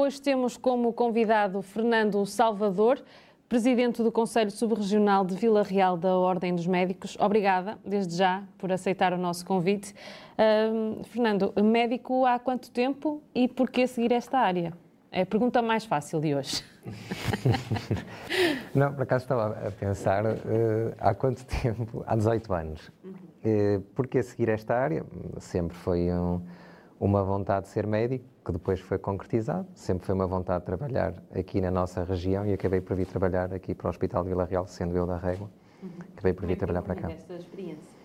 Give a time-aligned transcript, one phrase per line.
[0.00, 3.02] Hoje temos como convidado Fernando Salvador,
[3.48, 7.16] presidente do Conselho Subregional de Vila Real da Ordem dos Médicos.
[7.18, 9.92] Obrigada, desde já, por aceitar o nosso convite.
[10.38, 14.72] Uh, Fernando, médico há quanto tempo e por que seguir esta área?
[15.10, 16.64] É a pergunta mais fácil de hoje.
[18.72, 22.04] Não, por acaso estava a pensar uh, há quanto tempo?
[22.06, 22.92] Há 18 anos.
[23.02, 23.14] Uhum.
[23.44, 25.04] Uh, por que seguir esta área?
[25.40, 26.40] Sempre foi um,
[27.00, 29.66] uma vontade de ser médico, que depois foi concretizado.
[29.74, 33.52] Sempre foi uma vontade de trabalhar aqui na nossa região e acabei por vir trabalhar
[33.52, 35.48] aqui para o Hospital de Vila Real, sendo eu da Régua.
[35.82, 35.90] Uhum.
[36.12, 37.10] Acabei por vir trabalhar para cá.
[37.10, 37.96] esta experiência?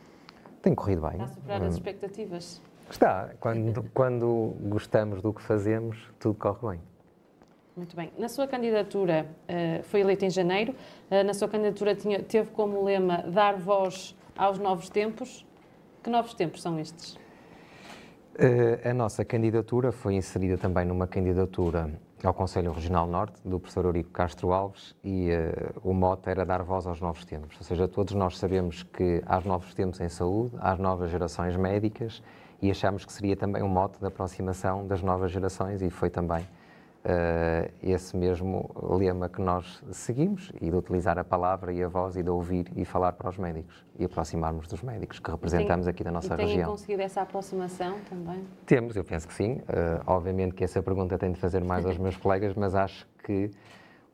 [0.62, 1.12] Tem corrido bem.
[1.12, 1.78] Está a superar as hum.
[1.78, 2.62] expectativas?
[2.90, 3.32] Está.
[3.40, 6.82] Quando, quando gostamos do que fazemos, tudo corre bem.
[7.76, 8.14] Muito bem.
[8.20, 10.76] Na sua candidatura, uh, foi eleita em janeiro,
[11.10, 15.44] uh, na sua candidatura tinha, teve como lema dar voz aos novos tempos.
[16.04, 17.18] Que novos tempos são estes?
[18.34, 21.92] Uh, a nossa candidatura foi inserida também numa candidatura
[22.24, 25.30] ao Conselho Regional Norte, do professor Eurico Castro Alves, e
[25.84, 27.58] o mote era dar voz aos novos tempos.
[27.58, 32.24] Ou seja, todos nós sabemos que há novos tempos em saúde, há novas gerações médicas,
[32.62, 36.48] e achamos que seria também um mote de aproximação das novas gerações, e foi também
[37.04, 42.16] uh, esse mesmo lema que nós seguimos e de utilizar a palavra e a voz
[42.16, 45.92] e de ouvir e falar para os médicos e aproximarmos dos médicos que representamos tem,
[45.92, 46.58] aqui da nossa e região.
[46.58, 48.44] Têm conseguido essa aproximação também?
[48.66, 49.54] Temos, eu penso que sim.
[49.54, 53.52] Uh, obviamente que essa pergunta tem de fazer mais aos meus colegas, mas acho que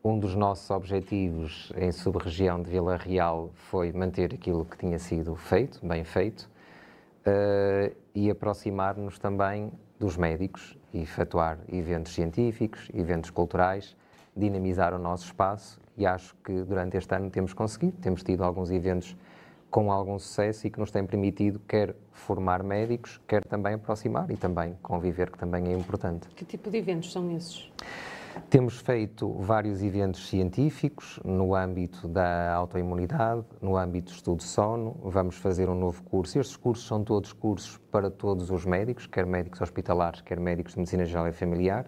[0.03, 5.35] um dos nossos objetivos em sub-região de Vila Real foi manter aquilo que tinha sido
[5.35, 6.49] feito, bem feito,
[7.27, 13.95] uh, e aproximar-nos também dos médicos e efetuar eventos científicos, eventos culturais,
[14.35, 18.71] dinamizar o nosso espaço e acho que durante este ano temos conseguido, temos tido alguns
[18.71, 19.15] eventos
[19.69, 24.35] com algum sucesso e que nos têm permitido quer formar médicos, quer também aproximar e
[24.35, 26.27] também conviver, que também é importante.
[26.29, 27.71] Que tipo de eventos são esses?
[28.47, 34.95] Temos feito vários eventos científicos no âmbito da autoimunidade, no âmbito do estudo sono.
[35.03, 36.39] Vamos fazer um novo curso.
[36.39, 40.79] Estes cursos são todos cursos para todos os médicos, quer médicos hospitalares, quer médicos de
[40.79, 41.85] medicina geral e familiar.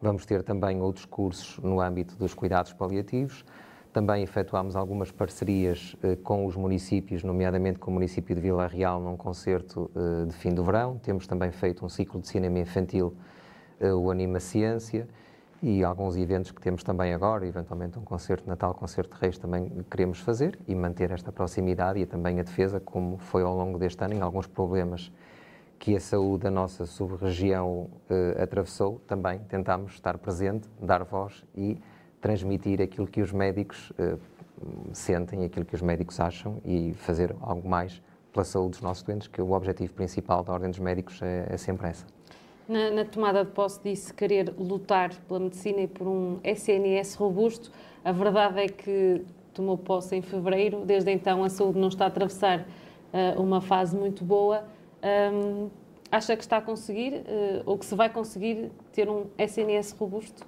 [0.00, 3.44] Vamos ter também outros cursos no âmbito dos cuidados paliativos.
[3.92, 9.00] Também efetuamos algumas parcerias eh, com os municípios, nomeadamente com o município de Vila Real,
[9.00, 10.98] num concerto eh, de fim do verão.
[10.98, 13.16] Temos também feito um ciclo de cinema infantil,
[13.80, 15.08] eh, o Anima Ciência
[15.62, 19.38] e alguns eventos que temos também agora, eventualmente um concerto de Natal, concerto de Reis
[19.38, 23.78] também queremos fazer e manter esta proximidade e também a defesa, como foi ao longo
[23.78, 25.10] deste ano, em alguns problemas
[25.78, 31.80] que a saúde da nossa sub-região eh, atravessou, também tentamos estar presente, dar voz e
[32.20, 34.16] transmitir aquilo que os médicos eh,
[34.92, 38.02] sentem, aquilo que os médicos acham e fazer algo mais
[38.32, 41.56] pela saúde dos nossos doentes, que o objetivo principal da Ordem dos Médicos é, é
[41.56, 42.17] sempre essa.
[42.68, 47.72] Na, na, tomada de posse disse querer lutar pela medicina e por um SNS robusto.
[48.04, 49.24] A verdade é que
[49.54, 53.96] tomou posse em fevereiro, desde então a saúde não está a atravessar uh, uma fase
[53.96, 54.64] muito boa.
[55.32, 55.70] Um,
[56.12, 60.46] acha que está a conseguir uh, ou que se vai conseguir ter um SNS robusto?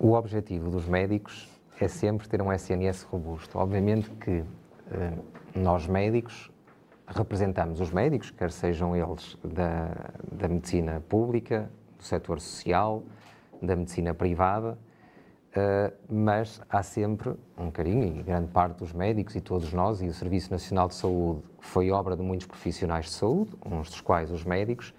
[0.00, 1.48] O objetivo dos médicos
[1.80, 3.56] é sempre ter um SNS robusto.
[3.56, 4.44] Obviamente que uh,
[5.54, 6.50] nós médicos
[7.06, 9.90] representamos os médicos, quer sejam eles da,
[10.32, 13.02] da medicina pública, do setor social,
[13.62, 14.76] da medicina privada,
[15.52, 20.08] uh, mas há sempre um carinho, e grande parte dos médicos e todos nós, e
[20.08, 24.30] o Serviço Nacional de Saúde foi obra de muitos profissionais de saúde, uns dos quais
[24.30, 24.92] os médicos,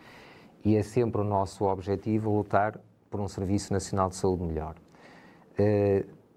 [0.63, 2.79] e é sempre o nosso objetivo lutar
[3.09, 4.75] por um Serviço Nacional de Saúde melhor.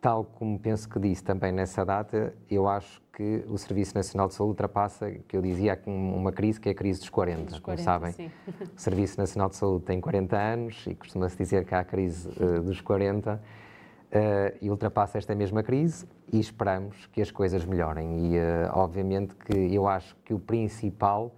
[0.01, 4.35] Tal como penso que disse também nessa data, eu acho que o Serviço Nacional de
[4.35, 7.63] Saúde ultrapassa, que eu dizia, uma crise que é a crise dos 40, dos 40
[7.63, 8.13] como sabem.
[8.13, 8.31] Sim.
[8.75, 12.31] O Serviço Nacional de Saúde tem 40 anos e costuma-se dizer que há a crise
[12.43, 13.41] uh, dos 40 uh,
[14.11, 18.33] eh, e ultrapassa esta mesma crise e esperamos que as coisas melhorem.
[18.33, 21.35] E, uh, obviamente, que eu acho que o principal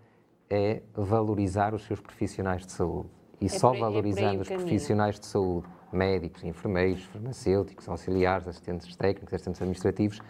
[0.48, 3.08] é valorizar os seus profissionais de saúde.
[3.40, 8.96] E é só é valorizando é os profissionais de saúde, médicos, enfermeiros, farmacêuticos, auxiliares, assistentes
[8.96, 10.20] técnicos, assistentes administrativos,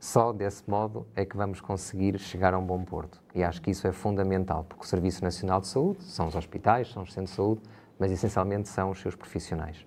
[0.00, 3.20] só desse modo é que vamos conseguir chegar a um bom porto.
[3.34, 6.92] E acho que isso é fundamental, porque o Serviço Nacional de Saúde são os hospitais,
[6.92, 7.62] são os centros de saúde,
[7.98, 9.84] mas essencialmente são os seus profissionais.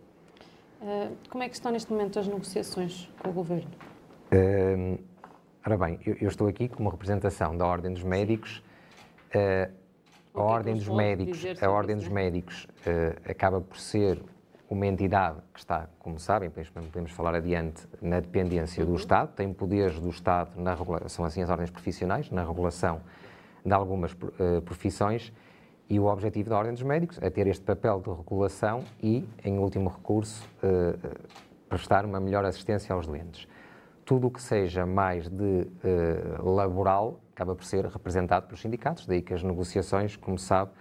[0.81, 3.69] Uh, como é que estão neste momento as negociações com o Governo?
[4.33, 4.99] Uh,
[5.65, 8.61] ora bem, eu, eu, estou aqui como representação da Ordem dos Médicos.
[9.33, 9.71] Uh,
[10.33, 12.65] a Ordem dos Médicos, a Ordem dos Médicos
[13.27, 14.17] acaba por ser
[14.71, 18.97] uma entidade que está, como sabem, podemos falar adiante, na dependência do uhum.
[18.97, 23.01] Estado, tem poderes do Estado na regulação, são assim as ordens profissionais, na regulação
[23.65, 25.33] de algumas uh, profissões,
[25.89, 29.59] E o objetivo da Ordem dos Médicos é ter este papel de regulação e, em
[29.59, 30.95] último recurso, eh,
[31.67, 33.45] prestar uma melhor assistência aos doentes.
[34.05, 39.21] Tudo o que seja mais de eh, laboral acaba por ser representado pelos sindicatos, daí
[39.21, 40.71] que as negociações, como sabe,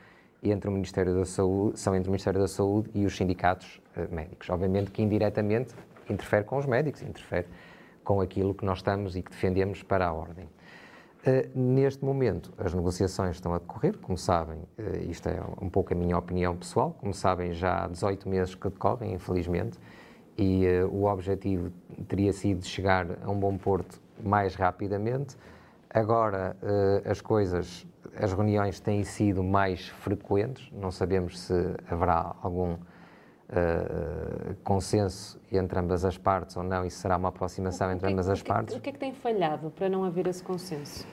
[0.42, 4.08] entre o Ministério da Saúde, são entre o Ministério da Saúde e os sindicatos eh,
[4.10, 4.48] médicos.
[4.48, 5.74] Obviamente que indiretamente
[6.08, 7.46] interfere com os médicos, interfere
[8.02, 10.48] com aquilo que nós estamos e que defendemos para a Ordem.
[11.20, 15.92] Uh, neste momento, as negociações estão a decorrer, como sabem, uh, isto é um pouco
[15.92, 19.78] a minha opinião pessoal, como sabem, já há 18 meses que decorrem, infelizmente,
[20.38, 21.70] e uh, o objetivo
[22.08, 25.36] teria sido chegar a um bom porto mais rapidamente.
[25.92, 26.56] Agora,
[27.04, 27.84] as coisas,
[28.16, 31.54] as reuniões têm sido mais frequentes, não sabemos se
[31.88, 38.10] haverá algum uh, consenso entre ambas as partes ou não, isso será uma aproximação entre
[38.10, 38.74] ambas as partes.
[38.74, 41.06] O que é que tem falhado para não haver esse consenso?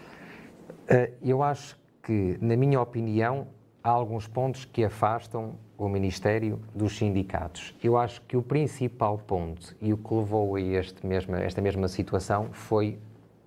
[0.90, 3.48] Uh, eu acho que, na minha opinião,
[3.84, 7.76] há alguns pontos que afastam o Ministério dos sindicatos.
[7.84, 11.88] Eu acho que o principal ponto e o que levou a este mesma, esta mesma
[11.88, 13.00] situação foi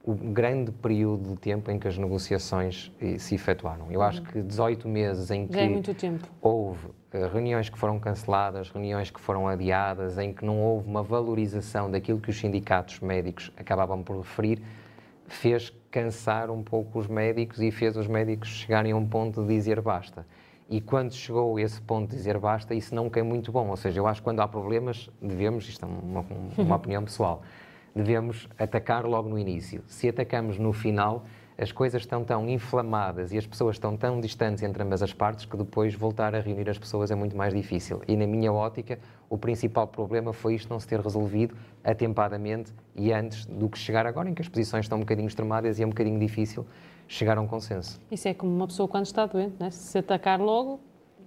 [0.03, 3.93] o grande período de tempo em que as negociações eh, se efetuaram.
[3.93, 5.67] Eu acho que 18 meses em que é
[6.41, 11.03] houve eh, reuniões que foram canceladas, reuniões que foram adiadas, em que não houve uma
[11.03, 14.63] valorização daquilo que os sindicatos médicos acabavam por referir,
[15.27, 19.49] fez cansar um pouco os médicos e fez os médicos chegarem a um ponto de
[19.49, 20.27] dizer basta.
[20.69, 23.69] E quando chegou a esse ponto de dizer basta, isso nunca é muito bom.
[23.69, 26.25] Ou seja, eu acho que quando há problemas, devemos, isto é uma,
[26.57, 27.43] uma opinião pessoal,
[27.95, 29.83] devemos atacar logo no início.
[29.87, 31.25] Se atacamos no final,
[31.61, 35.45] as coisas estão tão inflamadas e as pessoas estão tão distantes entre ambas as partes
[35.45, 38.01] que depois voltar a reunir as pessoas é muito mais difícil.
[38.09, 38.99] E na minha ótica,
[39.29, 41.55] o principal problema foi isto não se ter resolvido
[41.85, 45.79] atempadamente e antes do que chegar agora, em que as posições estão um bocadinho extremadas
[45.79, 46.67] e é um bocadinho difícil
[47.07, 48.01] chegar a um consenso.
[48.11, 49.69] Isso é como uma pessoa quando está doente, né?
[49.71, 50.81] se atacar logo,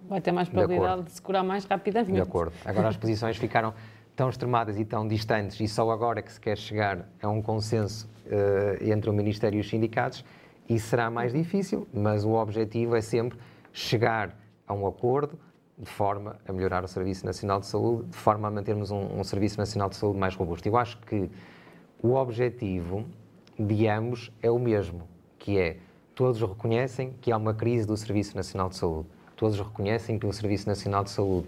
[0.10, 2.13] vai ter mais probabilidade de, de se curar mais rapidamente.
[2.13, 2.54] De acordo.
[2.65, 3.74] Agora as posições ficaram
[4.15, 8.07] tão extremadas e tão distantes e só agora que se quer chegar a um consenso
[8.27, 10.24] uh, entre o Ministério e os sindicatos,
[10.69, 13.38] isso será mais difícil, mas o objetivo é sempre
[13.71, 14.38] chegar
[14.68, 15.38] a um acordo
[15.77, 19.24] de forma a melhorar o Serviço Nacional de Saúde, de forma a mantermos um, um
[19.24, 20.68] Serviço Nacional de Saúde mais robusto.
[20.68, 21.30] Eu acho que
[22.01, 23.06] o objetivo
[23.57, 25.07] de ambos é o mesmo,
[25.39, 25.77] que é
[26.15, 30.31] todos reconhecem que há uma crise do Serviço Nacional de Saúde, todos reconhecem que o
[30.31, 31.48] Serviço Nacional de Saúde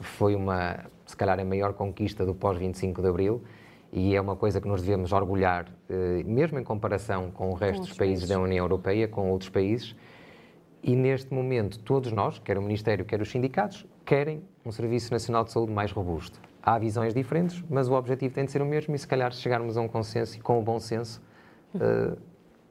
[0.00, 3.42] foi uma, se calhar, a maior conquista do pós-25 de Abril
[3.92, 7.82] e é uma coisa que nos devemos orgulhar, eh, mesmo em comparação com o resto
[7.82, 9.94] dos países da União Europeia, com outros países.
[10.82, 15.44] E neste momento, todos nós, quer o Ministério, quer os sindicatos, querem um Serviço Nacional
[15.44, 16.40] de Saúde mais robusto.
[16.62, 19.42] Há visões diferentes, mas o objetivo tem de ser o mesmo e, se calhar, se
[19.42, 21.20] chegarmos a um consenso e com o bom senso,
[21.74, 22.16] uh,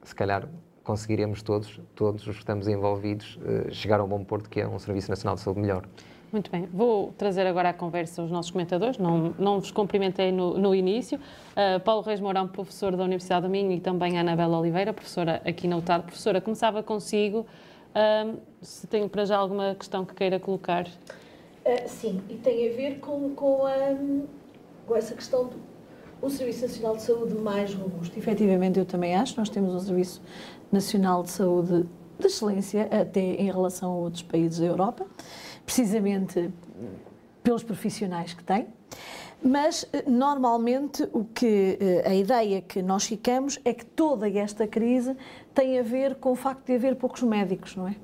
[0.02, 0.48] se calhar
[0.82, 4.66] conseguiremos todos, todos os que estamos envolvidos, uh, chegar a um bom porto que é
[4.66, 5.86] um Serviço Nacional de Saúde melhor.
[6.32, 10.56] Muito bem, vou trazer agora à conversa os nossos comentadores, não, não vos cumprimentei no,
[10.56, 11.18] no início.
[11.18, 15.68] Uh, Paulo Reis Mourão, professor da Universidade do Minho, e também Anabela Oliveira, professora aqui
[15.68, 16.04] na UTAD.
[16.04, 20.86] Professora, começava consigo, uh, se tem para já alguma questão que queira colocar.
[20.86, 23.94] Uh, sim, e tem a ver com, com, a,
[24.86, 25.56] com essa questão do
[26.22, 28.18] um Serviço Nacional de Saúde mais robusto.
[28.18, 30.22] Efetivamente, eu também acho, nós temos um Serviço
[30.70, 31.84] Nacional de Saúde
[32.18, 35.04] de excelência, até em relação a outros países da Europa
[35.64, 36.50] precisamente
[37.42, 38.66] pelos profissionais que tem.
[39.44, 44.68] Mas, eh, normalmente, o que, eh, a ideia que nós ficamos é que toda esta
[44.68, 45.16] crise
[45.52, 47.96] tem a ver com o facto de haver poucos médicos, não é?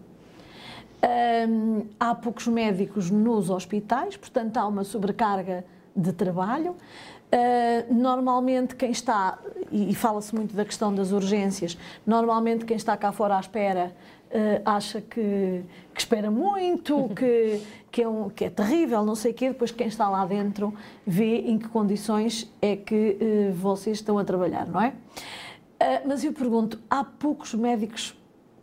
[1.00, 6.72] Um, há poucos médicos nos hospitais, portanto, há uma sobrecarga de trabalho.
[6.72, 9.38] Uh, normalmente, quem está,
[9.70, 13.94] e, e fala-se muito da questão das urgências, normalmente quem está cá fora à espera
[14.28, 15.62] uh, acha que,
[15.94, 19.70] que, espera muito, que, que, é um, que é terrível, não sei o quê, depois
[19.70, 20.72] quem está lá dentro
[21.06, 24.88] vê em que condições é que uh, vocês estão a trabalhar, não é?
[24.88, 28.16] Uh, mas eu pergunto, há poucos médicos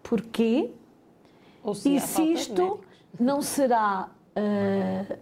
[0.04, 0.72] porquê?
[1.64, 2.80] Ou se e se isto
[3.20, 4.10] não será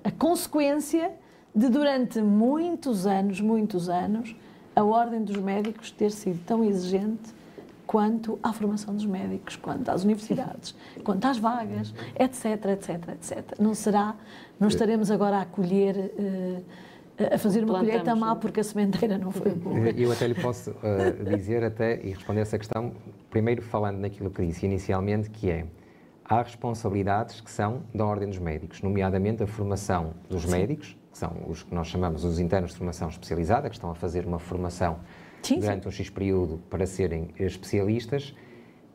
[0.04, 1.12] a consequência
[1.56, 4.36] de durante muitos anos, muitos anos,
[4.76, 7.32] a Ordem dos Médicos ter sido tão exigente
[7.94, 13.60] quanto à formação dos médicos, quanto às universidades, quanto às vagas, etc, etc, etc.
[13.60, 14.16] Não será,
[14.60, 16.64] não estaremos agora a colher, uh,
[17.32, 19.78] a fazer uma colheita má porque a sementeira não foi boa.
[19.92, 22.94] Eu até lhe posso uh, dizer até e responder essa questão,
[23.30, 25.68] primeiro falando naquilo que disse inicialmente, que é
[26.26, 30.52] há responsabilidades que são da ordem dos médicos, nomeadamente a formação dos Sim.
[30.52, 33.96] médicos, que são os que nós chamamos os internos de formação especializada, que estão a
[33.96, 34.98] fazer uma formação
[35.44, 35.90] sim, durante sim.
[35.90, 38.34] um X período para serem especialistas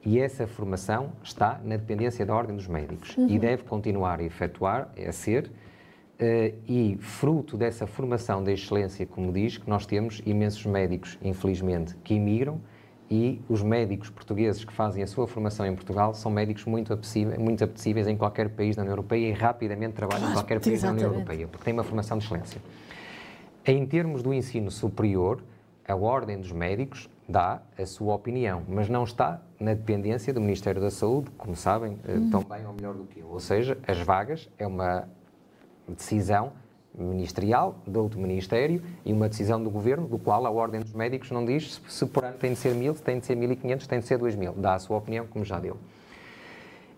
[0.05, 3.28] E essa formação está na dependência da Ordem dos Médicos uhum.
[3.28, 5.50] e deve continuar a efetuar, a ser,
[6.21, 11.95] Uh, e fruto dessa formação da excelência, como diz, que nós temos imensos médicos, infelizmente,
[12.02, 12.61] que imigram
[13.11, 17.38] e os médicos portugueses que fazem a sua formação em Portugal são médicos muito apetecíveis,
[17.38, 20.75] muito apetecíveis em qualquer país da União Europeia e rapidamente trabalham claro, em qualquer país
[20.75, 21.02] exatamente.
[21.02, 22.61] da União Europeia, porque têm uma formação de excelência.
[23.64, 25.40] Em termos do ensino superior,
[25.88, 30.80] a Ordem dos Médicos dá a sua opinião, mas não está na dependência do Ministério
[30.80, 32.30] da Saúde, como sabem, hum.
[32.30, 33.28] tão bem ou melhor do que eu.
[33.28, 35.09] Ou seja, as vagas é uma
[35.88, 36.52] decisão
[36.95, 41.30] ministerial de outro ministério e uma decisão do governo, do qual a Ordem dos Médicos
[41.30, 43.88] não diz se por ano tem de ser mil, se tem de ser 1.500, se
[43.88, 44.54] tem de ser 2.000.
[44.57, 45.76] Dá a sua opinião, como já deu.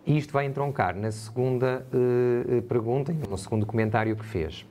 [0.07, 4.67] E isto vai entroncar na segunda uh, pergunta, no segundo comentário que fez.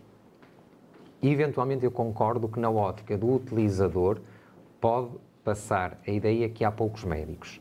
[1.21, 4.19] Eventualmente, eu concordo que, na ótica do utilizador,
[4.79, 5.09] pode
[5.43, 7.59] passar a ideia que há poucos médicos.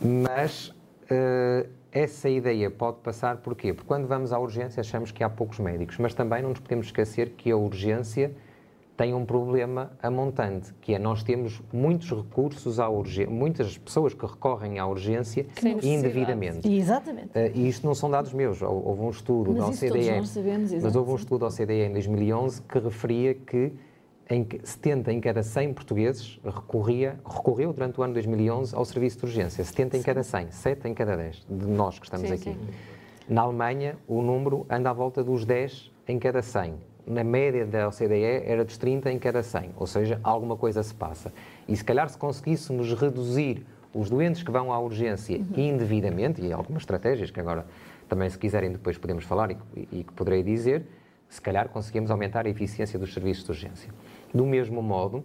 [0.00, 3.72] Mas uh, essa ideia pode passar porquê?
[3.72, 6.86] Porque quando vamos à urgência achamos que há poucos médicos, mas também não nos podemos
[6.86, 8.32] esquecer que a urgência
[9.00, 14.26] tem um problema amontante, que é nós temos muitos recursos à urgência, muitas pessoas que
[14.26, 15.46] recorrem à urgência
[15.82, 16.70] indevidamente.
[16.70, 17.28] Exatamente.
[17.28, 20.94] Uh, e isto não são dados meus, houve um estudo mas da OCDE, sabemos, mas
[20.94, 23.72] houve um estudo da OCDE em 2011 que referia que
[24.28, 29.20] em que 70 em cada 100 portugueses recorria, recorreu durante o ano 2011 ao serviço
[29.20, 29.64] de urgência.
[29.64, 32.52] 70 em cada 100, 7 em cada 10 de nós que estamos sim, aqui.
[32.52, 32.68] Sim.
[33.26, 36.89] Na Alemanha, o número anda à volta dos 10 em cada 100.
[37.10, 40.94] Na média da OCDE era dos 30 em cada 100, ou seja, alguma coisa se
[40.94, 41.32] passa.
[41.66, 45.46] E se calhar se conseguíssemos reduzir os doentes que vão à urgência uhum.
[45.56, 47.66] indevidamente, e algumas estratégias que agora
[48.08, 49.56] também se quiserem depois podemos falar e,
[49.90, 50.86] e que poderei dizer,
[51.28, 53.92] se calhar conseguimos aumentar a eficiência dos serviços de urgência.
[54.32, 55.24] Do mesmo modo,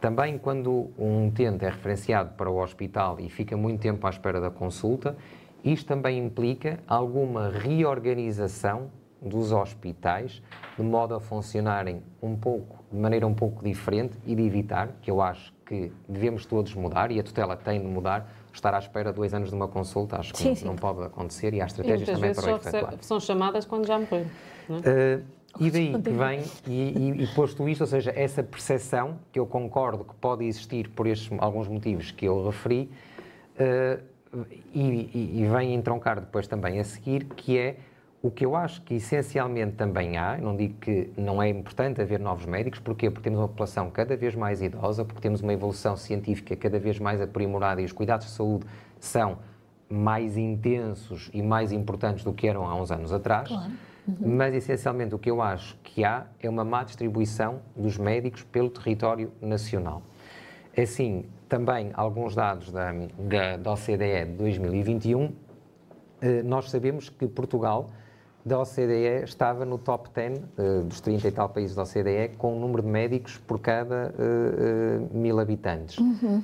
[0.00, 4.40] também quando um utente é referenciado para o hospital e fica muito tempo à espera
[4.40, 5.16] da consulta,
[5.64, 10.42] isto também implica alguma reorganização dos hospitais,
[10.76, 15.10] de modo a funcionarem um pouco, de maneira um pouco diferente e de evitar, que
[15.10, 19.12] eu acho que devemos todos mudar e a tutela tem de mudar, estar à espera
[19.12, 20.64] dois anos de uma consulta, acho que sim, não, sim.
[20.66, 22.94] não, pode acontecer e há estratégias e também para o efetuar.
[23.00, 24.26] São chamadas quando já morreram.
[24.68, 25.22] Uh,
[25.60, 29.46] e daí que vem, e, e, e, posto isto, ou seja, essa percepção, que eu
[29.46, 32.90] concordo que pode existir por estes alguns motivos que eu referi,
[33.56, 34.12] uh,
[34.74, 37.76] e, e, vem entroncar depois também a seguir, que é
[38.22, 42.20] o que eu acho que essencialmente também há, não digo que não é importante haver
[42.20, 43.10] novos médicos, porquê?
[43.10, 46.98] Porque temos uma população cada vez mais idosa, porque temos uma evolução científica cada vez
[46.98, 48.64] mais aprimorada e os cuidados de saúde
[49.00, 49.38] são
[49.90, 53.48] mais intensos e mais importantes do que eram há uns anos atrás.
[53.48, 53.72] Claro
[54.06, 54.36] Uhum.
[54.36, 58.68] Mas, essencialmente, o que eu acho que há é uma má distribuição dos médicos pelo
[58.68, 60.02] território nacional.
[60.76, 65.32] Assim, também alguns dados da, da, da OCDE de 2021,
[66.20, 67.90] eh, nós sabemos que Portugal,
[68.44, 72.54] da OCDE, estava no top 10 eh, dos 30 e tal países da OCDE, com
[72.54, 75.98] o um número de médicos por cada uh, mil habitantes.
[75.98, 76.42] Uhum.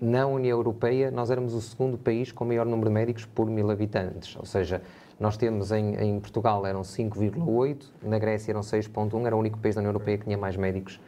[0.00, 3.46] na União Europeia, nós éramos o segundo país com o maior número de médicos por
[3.46, 4.80] mil habitantes, ou seja,
[5.18, 9.74] nós temos em, em Portugal eram 5,8, na Grécia eram 6,1, era o único país
[9.74, 11.00] da União Europeia que tinha mais médicos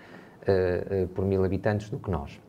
[0.42, 2.40] uh, uh, por mil habitantes do que nós.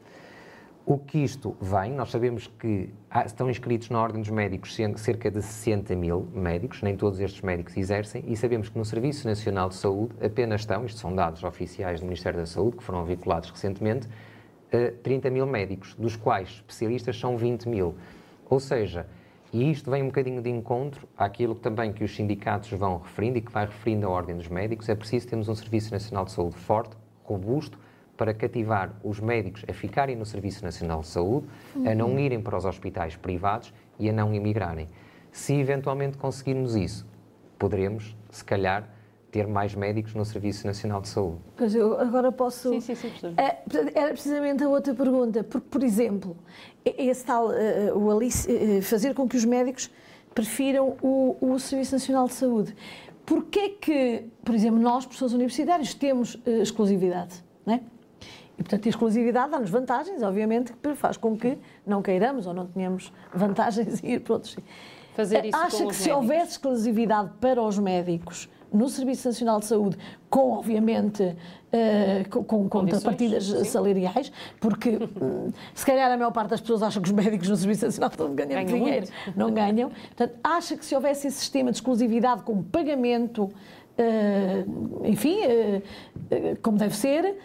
[0.89, 5.29] O que isto vem, nós sabemos que há, estão inscritos na Ordem dos Médicos cerca
[5.29, 9.67] de 60 mil médicos, nem todos estes médicos exercem, e sabemos que no Serviço Nacional
[9.67, 13.49] de Saúde apenas estão, isto são dados oficiais do Ministério da Saúde, que foram vinculados
[13.49, 17.93] recentemente, uh, 30 mil médicos, dos quais especialistas são 20 mil.
[18.49, 19.07] Ou seja,
[19.51, 23.41] e isto vem um bocadinho de encontro àquilo também que os sindicatos vão referindo e
[23.41, 24.87] que vai referindo a Ordem dos Médicos.
[24.87, 27.77] É preciso termos um Serviço Nacional de Saúde forte, robusto,
[28.17, 31.89] para cativar os médicos a ficarem no Serviço Nacional de Saúde, uhum.
[31.89, 32.19] a não uhum.
[32.19, 34.87] irem para os hospitais privados e a não emigrarem.
[35.31, 37.05] Se eventualmente conseguirmos isso,
[37.59, 38.89] poderemos, se calhar,
[39.31, 41.37] ter mais médicos no Serviço Nacional de Saúde.
[41.55, 42.69] Pois eu agora posso.
[42.69, 43.57] Sim, sim, sim, é,
[43.93, 46.35] Era precisamente a outra pergunta, porque, por exemplo,
[46.83, 49.91] esse tal, uh, o Alice, uh, fazer com que os médicos
[50.33, 52.75] prefiram o, o Serviço Nacional de Saúde.
[53.25, 57.43] Porquê é que, por exemplo, nós, professores universitários, temos uh, exclusividade?
[58.57, 62.65] E, portanto, a exclusividade dá-nos vantagens, obviamente, que faz com que não queiramos ou não
[62.65, 64.57] tenhamos vantagens em ir para outros.
[65.15, 69.97] Fazer isso Acha que se houvesse exclusividade para os médicos no Serviço Nacional de Saúde,
[70.29, 76.61] com, obviamente, uh, com, com contrapartidas salariais, porque uh, se calhar a maior parte das
[76.61, 79.39] pessoas acham que os médicos no Serviço Nacional de Saúde ganham, ganham dinheiro, muito.
[79.39, 79.89] não ganham.
[79.89, 85.37] Portanto, acha que se houvesse esse sistema de exclusividade com pagamento, uh, enfim,
[86.61, 87.37] como deve ser,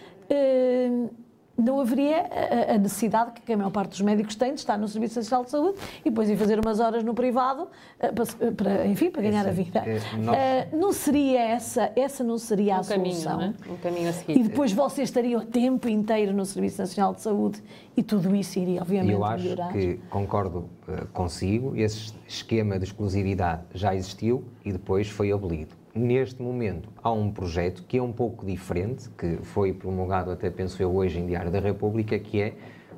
[1.57, 2.27] não haveria
[2.75, 5.51] a, necessidade que a maior parte dos médicos tem de estar no Serviço Nacional de
[5.51, 9.51] Saúde e depois ir fazer umas horas no privado para, para enfim, para ganhar a
[9.51, 9.81] vida.
[9.81, 10.37] É, nós...
[10.37, 13.43] uh, não seria essa, essa não seria um a caminho, solução.
[13.43, 13.71] É?
[13.71, 14.39] Um caminho a seguir.
[14.39, 17.63] E depois vocês estariam o tempo inteiro no Serviço Nacional de Saúde
[17.97, 19.73] e tudo isso iria, obviamente, Eu acho melhorar.
[19.73, 20.69] que concordo
[21.13, 25.82] consigo, esse esquema de exclusividade já existiu e depois foi abolido.
[25.95, 30.83] Neste momento há um projeto que é um pouco diferente, que foi promulgado até, penso
[30.83, 32.55] eu, hoje em Diário da República, que é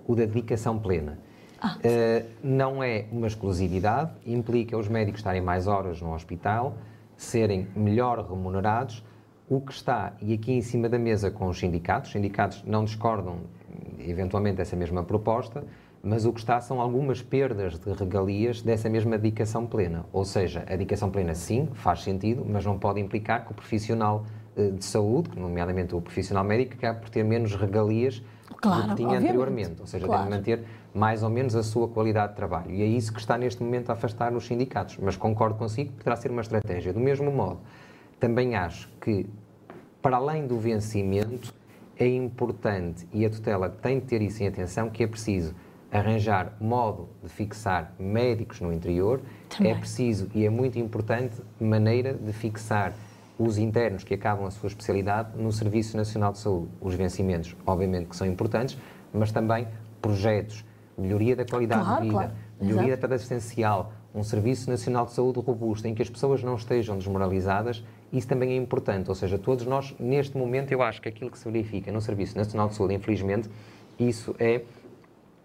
[0.07, 1.19] o da dedicação plena.
[1.61, 6.77] Ah, uh, não é uma exclusividade, implica os médicos estarem mais horas no hospital,
[7.17, 9.05] serem melhor remunerados.
[9.49, 12.85] O que está, e aqui em cima da mesa com os sindicatos, os sindicatos não
[12.85, 13.39] discordam
[13.99, 15.65] eventualmente dessa mesma proposta,
[16.05, 20.05] mas o que está são algumas perdas de regalias dessa mesma dedicação plena.
[20.13, 24.27] Ou seja, a dedicação plena, sim, faz sentido, mas não pode implicar que o profissional
[24.55, 28.23] eh, de saúde, nomeadamente o profissional médico, acabe por ter menos regalias
[28.61, 29.25] claro, do que tinha obviamente.
[29.25, 29.81] anteriormente.
[29.81, 30.25] Ou seja, claro.
[30.25, 32.71] deve manter mais ou menos a sua qualidade de trabalho.
[32.71, 34.99] E é isso que está neste momento a afastar os sindicatos.
[35.01, 36.93] Mas concordo consigo que poderá ser uma estratégia.
[36.93, 37.61] Do mesmo modo,
[38.21, 39.27] também acho que,
[40.03, 41.55] para além do vencimento,
[41.97, 45.55] é importante, e a tutela tem de ter isso em atenção, que é preciso
[45.95, 49.71] arranjar modo de fixar médicos no interior, Também.
[49.71, 52.93] é preciso e é muito importante maneira de fixar
[53.39, 56.69] os internos que acabam a sua especialidade no Serviço Nacional de Saúde.
[56.81, 58.77] Os vencimentos, obviamente, que são importantes,
[59.13, 59.69] mas também
[60.03, 60.65] projetos,
[60.99, 62.33] melhoria da qualidade claro, de vida, claro.
[62.61, 62.97] melhoria Exato.
[62.97, 66.99] da tarde assistencial, um Serviço Nacional de Saúde robusto, em que as pessoas não estejam
[66.99, 69.09] desmoralizadas, isso também é importante.
[69.09, 72.37] Ou seja, todos nós, neste momento, eu acho que aquilo que se verifica no Serviço
[72.37, 73.49] Nacional de Saúde, infelizmente,
[73.99, 74.63] isso é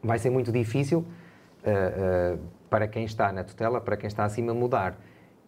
[0.04, 2.40] vai ser muito difícil uh, uh,
[2.70, 4.98] para quem está na tutela, para quem está acima, mudar,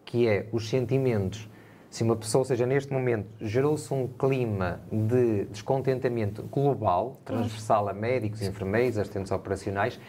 [0.04, 1.48] que é os sentimentos.
[1.90, 7.92] Se uma pessoa, ou seja, neste momento, gerou-se um clima de descontentamento global, transversal a
[7.92, 10.00] médicos, enfermeiros, assistentes operacionais,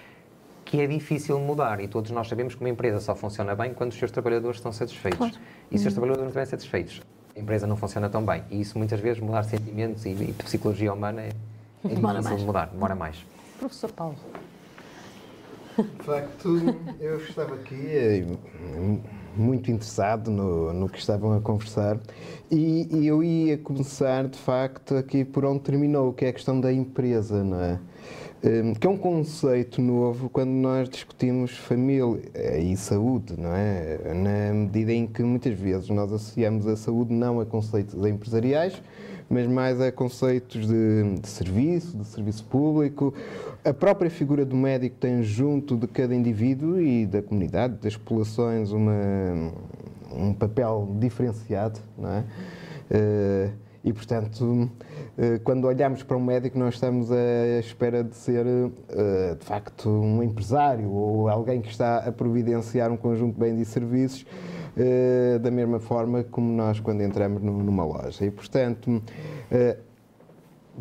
[0.63, 1.81] que é difícil mudar.
[1.81, 4.71] E todos nós sabemos que uma empresa só funciona bem quando os seus trabalhadores estão
[4.71, 5.17] satisfeitos.
[5.17, 5.33] Claro.
[5.69, 7.01] E se os seus trabalhadores não estiverem satisfeitos,
[7.35, 8.43] a empresa não funciona tão bem.
[8.49, 11.29] E isso, muias vezes, mudar sentimentos e, e psicologia humana é,
[11.83, 13.25] é difícil de mudar, demora mais.
[13.63, 14.17] Professor Paulo.
[15.77, 16.49] De facto,
[16.99, 18.25] eu estava aqui eh,
[19.37, 21.97] muito interessado no, no que estavam a conversar
[22.51, 26.59] e, e, eu ia começar, de facto, aqui por onde terminou, que é a questão
[26.59, 27.79] da empresa, não é?
[28.43, 32.19] Um, que é um conceito novo quando nós discutimos família
[32.59, 34.13] e saúde, não é?
[34.13, 38.73] Na medida em que muitas vezes nós associamos a saúde não a conceitos empresariais,
[39.29, 43.13] mas mais a conceitos de, de serviço, de serviço público.
[43.63, 48.71] A própria figura do médico tem junto de cada indivíduo e da comunidade, das populações,
[48.71, 49.51] uma,
[50.11, 52.23] um papel diferenciado, não é?
[52.91, 54.69] Uh, e, portanto,
[55.17, 59.89] eh, quando olhamos para um médico, nós estamos à espera de ser, eh, de facto,
[59.89, 64.25] um empresário ou alguém que está a providenciar um conjunto de bens e serviços
[64.77, 68.25] uh, da mesma forma como nós quando entramos numa loja.
[68.25, 68.87] E, portanto,
[69.51, 69.77] uh,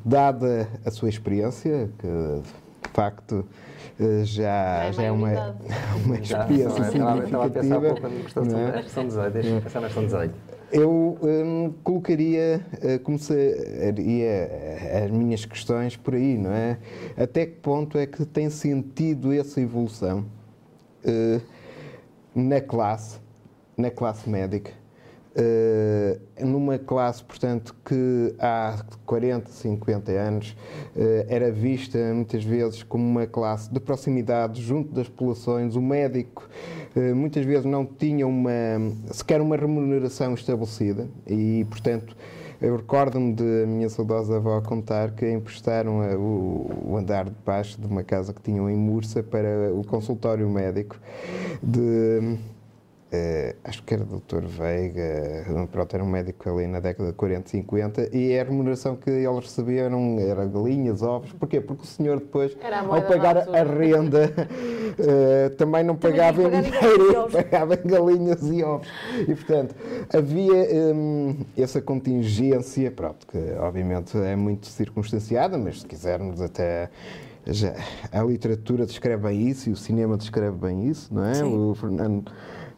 [0.04, 3.46] dada a sua experiência, que de facto
[3.98, 5.56] uh, já, é já é uma,
[6.04, 7.24] uma experiência significativa.
[7.24, 8.82] Estava a pensar um pouco quando questão de é?
[8.82, 10.51] questão 18, deixa pensar na questão 18.
[10.72, 14.50] Eu um, colocaria, uh, começaria
[15.04, 16.78] as minhas questões por aí, não é?
[17.16, 20.24] Até que ponto é que tem sentido essa evolução
[21.04, 21.42] uh,
[22.34, 23.20] na classe
[23.76, 24.70] na classe médica,
[25.36, 30.56] uh, numa classe, portanto, que há 40, 50 anos
[30.94, 35.74] uh, era vista muitas vezes como uma classe de proximidade junto das populações.
[35.74, 36.48] O médico
[37.14, 38.50] muitas vezes não tinha uma,
[39.10, 42.16] sequer uma remuneração estabelecida e, portanto,
[42.60, 47.80] eu recordo-me de a minha saudosa avó contar que emprestaram o, o, andar de baixo
[47.80, 50.96] de uma casa que tinham em Mursa para o consultório médico
[51.60, 52.38] de
[53.12, 54.46] Uh, acho que era o Dr.
[54.46, 59.10] Veiga, pronto, era um médico ali na década de 40, 50, e a remuneração que
[59.10, 61.30] eles receberam era galinhas, ovos.
[61.34, 61.60] Porquê?
[61.60, 62.56] Porque o senhor depois,
[62.88, 64.32] ao pagar a renda,
[64.98, 68.88] uh, também não pagava em dinheiro, pagava galinhas e ovos.
[69.28, 69.74] E, portanto,
[70.10, 76.88] havia um, essa contingência, pronto, que obviamente é muito circunstanciada, mas se quisermos até.
[77.44, 77.74] Já,
[78.12, 81.34] a literatura descreve bem isso e o cinema descreve bem isso, não é?
[81.34, 81.70] Sim.
[81.70, 82.30] O Fernando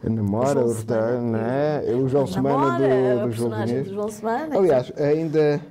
[0.09, 1.81] namora, o, João né?
[1.95, 3.87] o João Semana do, do João Diniz.
[3.87, 4.57] João Semana.
[4.57, 5.61] Aliás, ainda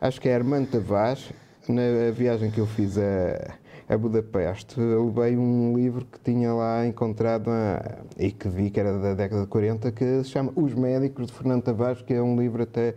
[0.00, 1.30] acho que é Armando Tavares,
[1.68, 3.54] na viagem que eu fiz a,
[3.88, 8.98] a Budapeste, levei um livro que tinha lá encontrado a, e que vi que era
[8.98, 12.38] da década de 40, que se chama Os Médicos de Fernando Tavares, que é um
[12.38, 12.94] livro até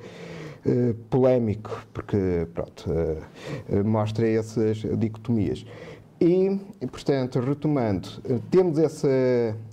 [0.65, 5.65] uh, polémico, porque pronto, uh, mostra essas dicotomias.
[6.23, 8.07] E, portanto, retomando,
[8.51, 9.09] temos essa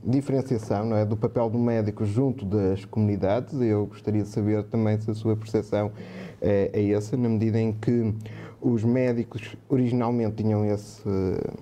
[0.03, 3.61] diferenciação não é, do papel do médico junto das comunidades.
[3.61, 5.93] Eu gostaria de saber também se a sua percepção
[6.41, 8.15] é, é essa, na medida em que
[8.63, 11.07] os médicos originalmente tinham esse,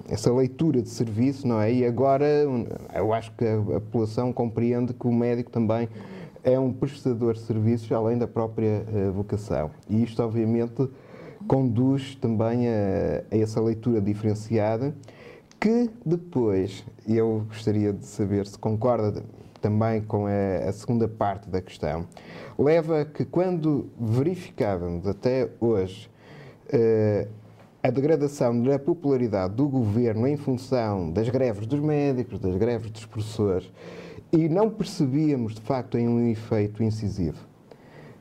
[0.08, 1.72] essa leitura de serviço, não é?
[1.72, 2.24] E agora
[2.94, 5.88] eu acho que a, população compreende que o médico também
[6.44, 9.72] é um prestador de serviços além da própria uh, vocação.
[9.90, 10.88] E isto, obviamente,
[11.46, 14.94] conduz também a, a, essa leitura diferenciada
[15.60, 19.24] que depois, eu gostaria de saber se concorda
[19.60, 22.06] também com a, a segunda parte da questão,
[22.58, 26.10] leva que quando verificávamos até hoje
[26.72, 27.28] uh,
[27.82, 33.06] a degradação da popularidade do governo em função das greves dos médicos, das greves dos
[33.06, 33.72] professores,
[34.32, 37.38] e não percebíamos de facto em um efeito incisivo.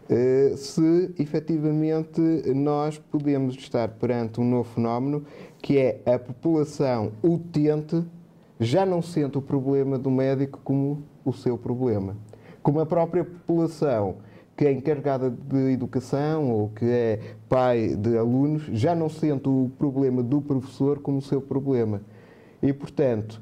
[0.07, 2.21] Uh, se efetivamente
[2.53, 5.25] nós podemos estar perante um novo fenómeno
[5.59, 8.05] que é a população utente
[8.59, 12.15] já não sente o problema do médico como o seu problema.
[12.61, 14.17] Como a própria população
[14.55, 19.69] que é encarregada de educação ou que é pai de alunos já não sente o
[19.77, 22.01] problema do professor como o seu problema.
[22.61, 23.41] E, portanto,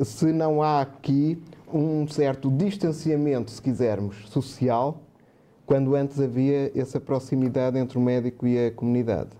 [0.00, 5.02] se não há aqui um certo distanciamento, se quisermos, social,
[5.66, 9.30] quando antes havia essa proximidade entre o médico e a comunidade.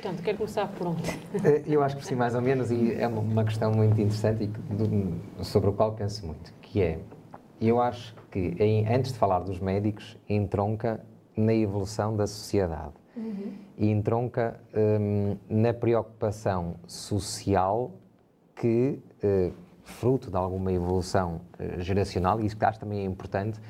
[0.00, 1.02] Portanto, quero começar por onde?
[1.44, 4.50] Eh, eu acho que sim, mais ou menos, e é uma questão muito interessante
[5.38, 6.98] e sobre a qual penso muito, que é,
[7.60, 11.00] eu acho que em, antes de falar dos médicos, entronca
[11.36, 13.52] na evolução da sociedade uhum.
[13.78, 17.92] e entronca um, na preocupação social
[18.56, 19.52] que uh,
[19.84, 23.60] fruto de alguma evolução uh, geracional, e isso que acho também é importante,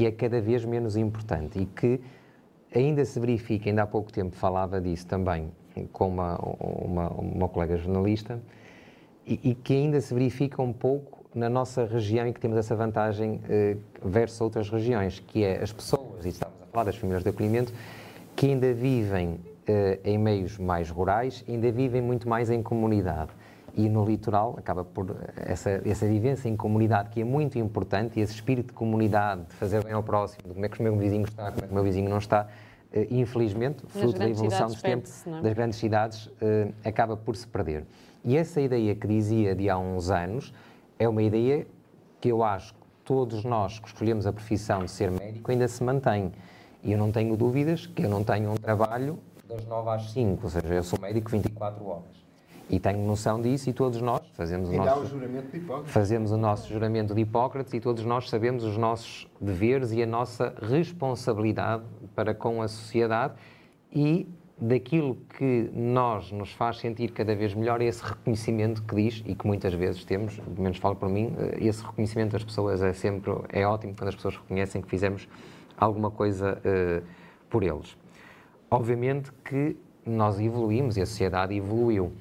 [0.00, 2.00] que é cada vez menos importante e que
[2.74, 5.52] ainda se verifica, ainda há pouco tempo falava disso também
[5.92, 8.40] com uma, uma, uma colega jornalista,
[9.26, 12.74] e, e, que ainda se verifica um pouco na nossa região e que temos essa
[12.74, 17.22] vantagem uh, versus outras regiões, que é as pessoas, e estamos a falar das famílias
[17.22, 17.70] de acolhimento,
[18.34, 19.38] que ainda vivem uh,
[20.02, 23.32] em meios mais rurais, ainda vivem muito mais em comunidade
[23.74, 28.22] e no litoral acaba por essa, essa vivência em comunidade que é muito importante e
[28.22, 30.96] esse espírito de comunidade, de fazer bem ao próximo, de como é que o meu
[30.96, 32.46] vizinho está, como é que o meu vizinho não está,
[32.92, 35.40] uh, infelizmente, fruto da evolução dos tempos é?
[35.40, 37.84] das grandes cidades, uh, acaba por se perder.
[38.24, 40.52] E essa ideia que dizia de há uns anos
[40.98, 41.66] é uma ideia
[42.20, 45.82] que eu acho que todos nós que escolhemos a profissão de ser médico ainda se
[45.82, 46.32] mantém.
[46.82, 50.44] E eu não tenho dúvidas que eu não tenho um trabalho das 9 às 5,
[50.44, 52.19] ou seja, eu sou médico 24 horas.
[52.70, 55.92] E tenho noção disso e todos nós fazemos o nosso, o juramento de Hipócrates.
[55.92, 60.06] fazemos o nosso juramento de Hipócrates e todos nós sabemos os nossos deveres e a
[60.06, 61.82] nossa responsabilidade
[62.14, 63.34] para com a sociedade
[63.92, 64.28] e
[64.60, 69.34] daquilo que nós nos faz sentir cada vez melhor é esse reconhecimento que diz e
[69.34, 72.92] que muitas vezes temos, pelo menos falo por mim, eh, esse reconhecimento das pessoas é
[72.92, 75.26] sempre é ótimo quando as pessoas reconhecem que fizemos
[75.76, 77.02] alguma coisa uh,
[77.48, 77.96] por eles.
[78.70, 82.12] Obviamente que nós evoluímos e a sociedade evoluiu.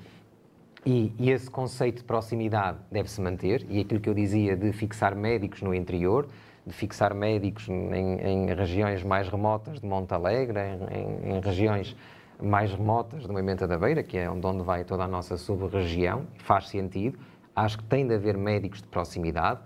[0.85, 5.13] E, e, esse conceito de proximidade deve-se manter, e aquilo que eu dizia de fixar
[5.15, 6.27] médicos no interior,
[6.65, 11.95] de fixar médicos em, em regiões mais remotas de Monte Alegre, em, em, regiões
[12.41, 16.69] mais remotas de Moimenta da Beira, que é onde vai toda a nossa sub-região, faz
[16.69, 17.19] sentido.
[17.53, 19.59] Acho que tem de haver médicos de proximidade.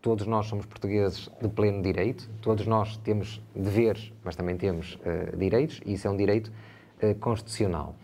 [0.00, 5.36] Todos nós somos portugueses de pleno direito, todos nós temos deveres, mas também temos uh,
[5.36, 6.50] direitos, e isso é um direito
[7.02, 7.94] uh, constitucional.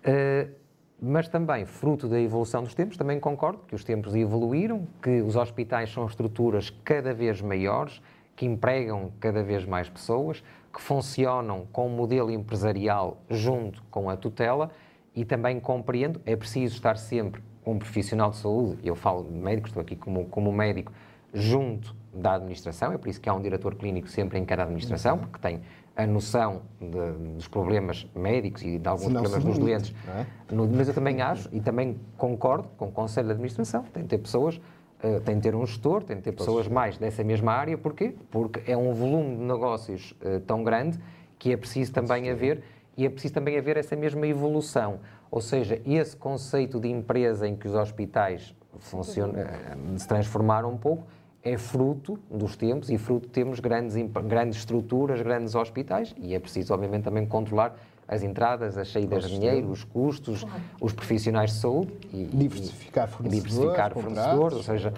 [0.00, 0.65] Uh,
[1.00, 5.36] mas também, fruto da evolução dos tempos, também concordo que os tempos evoluíram, que os
[5.36, 8.00] hospitais são estruturas cada vez maiores,
[8.34, 14.16] que empregam cada vez mais pessoas, que funcionam com um modelo empresarial junto com a
[14.16, 14.70] tutela
[15.14, 19.68] e também compreendo, é preciso estar sempre um profissional de saúde, eu falo de médico,
[19.68, 20.92] estou aqui como, como médico,
[21.32, 25.16] junto da administração, é por isso que há um diretor clínico sempre em cada administração,
[25.16, 25.22] uhum.
[25.22, 25.60] porque tem
[25.96, 29.94] a noção de, dos problemas médicos e de alguns problemas dos doentes.
[30.06, 30.54] É?
[30.54, 34.10] No, mas eu também acho, e também concordo com o Conselho de Administração, tem de
[34.10, 37.52] ter pessoas, uh, tem de ter um gestor, tem de ter pessoas mais dessa mesma
[37.52, 37.78] área.
[37.78, 38.14] Porquê?
[38.30, 40.98] Porque é um volume de negócios uh, tão grande
[41.38, 42.62] que é preciso também haver,
[42.96, 45.00] e é preciso também haver essa mesma evolução.
[45.30, 51.06] Ou seja, esse conceito de empresa em que os hospitais uh, se transformaram um pouco,
[51.46, 56.40] é fruto dos tempos e fruto de termos grandes, grandes estruturas, grandes hospitais e é
[56.40, 57.76] preciso, obviamente, também controlar
[58.08, 60.62] as entradas, as saídas de dinheiro, os custos, claro.
[60.80, 64.92] os profissionais de saúde e diversificar fornecedores, diversificar fornecedores ou seja,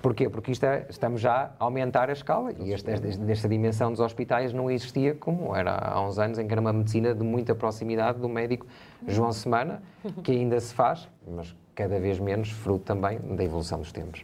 [0.00, 0.28] Porquê?
[0.28, 4.52] Porque isto é, estamos já a aumentar a escala e esta, esta, dimensão dos hospitais
[4.52, 8.20] não existia como era há uns anos, em que era uma medicina de muita proximidade
[8.20, 8.66] do médico
[9.08, 9.82] João Semana,
[10.22, 14.22] que ainda se faz, mas cada vez menos, fruto também da evolução dos tempos.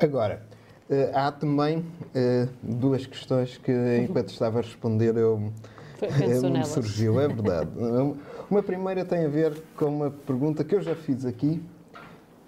[0.00, 0.42] Agora,
[0.90, 5.38] eh, há também eh, duas questões que, enquanto estava a responder, eu,
[6.50, 7.70] me surgiu, é verdade.
[8.50, 11.62] Uma primeira tem a ver com uma pergunta que eu já fiz aqui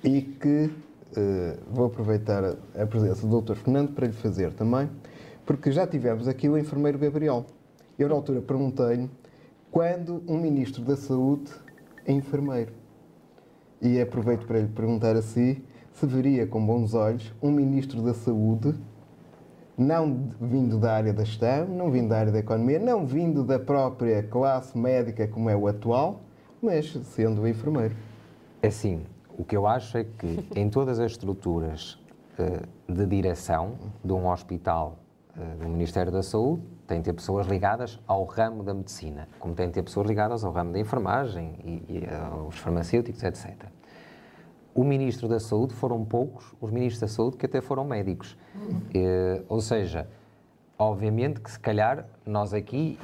[0.03, 3.55] e que uh, vou aproveitar a, a presença do Dr.
[3.55, 4.91] Fernando para lhe fazer também,
[5.45, 7.47] porque já tivemos aqui o enfermeiro Gabriel.
[7.99, 9.09] Eu, na altura, perguntei-lhe
[9.71, 11.51] quando um ministro da Saúde
[12.05, 12.73] é enfermeiro.
[13.81, 15.63] E aproveito para lhe perguntar a si
[15.97, 18.75] se veria com bons olhos um ministro da Saúde,
[19.79, 23.59] não vindo da área da gestão, não vindo da área da economia, não vindo da
[23.59, 26.21] própria classe médica como é o atual,
[26.61, 27.95] mas sendo enfermeiro.
[28.63, 29.05] É assim,
[29.39, 31.99] o que eu acho é que em todas as estruturas
[32.39, 33.73] uh, de direção
[34.05, 34.99] de um hospital
[35.35, 39.55] uh, do Ministério da Saúde, tem de ter pessoas ligadas ao ramo da medicina, como
[39.55, 43.67] tem de ter pessoas ligadas ao ramo da enfermagem e, e aos farmacêuticos, etc.
[44.77, 48.37] O Ministro da Saúde foram poucos os Ministros da Saúde que até foram médicos.
[48.55, 50.07] Uh, ou seja,
[50.79, 52.99] obviamente que se calhar nós aqui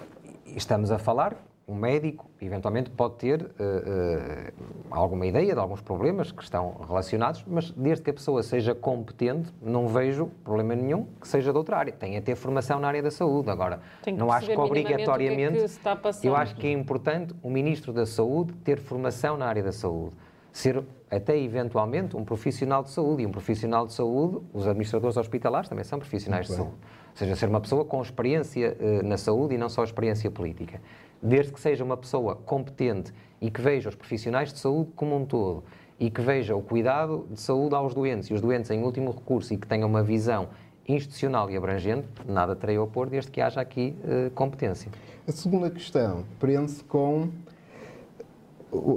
[0.45, 1.35] estamos a falar
[1.67, 4.53] um médico eventualmente pode ter uh, uh,
[4.91, 9.51] alguma ideia de alguns problemas que estão relacionados, mas desde que a pessoa seja competente,
[9.63, 11.93] não vejo problema nenhum que seja de outra área.
[11.93, 13.49] Tem a ter formação na área da saúde.
[13.49, 13.81] Agora,
[14.19, 15.59] não acho que obrigatoriamente.
[15.59, 19.47] Que é que eu acho que é importante o Ministro da Saúde ter formação na
[19.47, 20.15] área da saúde.
[20.53, 23.23] Ser até eventualmente um profissional de saúde.
[23.23, 26.75] E um profissional de saúde, os administradores hospitalares também são profissionais de saúde.
[26.75, 30.81] Ou seja, ser uma pessoa com experiência uh, na saúde e não só experiência política
[31.23, 35.25] desde que seja uma pessoa competente e que veja os profissionais de saúde como um
[35.25, 35.63] todo
[36.01, 39.55] e que veja o cuidado de saúde aos doentes e os doentes em último recurso
[39.55, 40.49] e que tenha uma visão
[40.89, 44.91] institucional e abrangente, nada terei a opor desde que haja aqui uh, competência.
[45.29, 47.29] A segunda questão prende-se com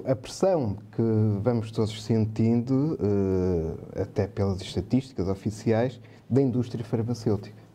[0.06, 1.02] a pressão que
[1.42, 7.66] vamos todos sentindo, uh, até pelas estatísticas oficiais, da indústria farmacêutica.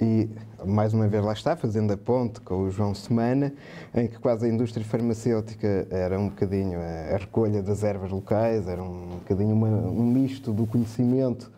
[0.00, 0.28] E,
[0.66, 3.54] mais uma vez, lá está, fazendo a ponte com o João Semana,
[3.94, 8.82] em que quase a indústria farmacêutica era um bocadinho a, recolha das ervas locais, era
[8.82, 11.50] um bocadinho uma, um misto do conhecimento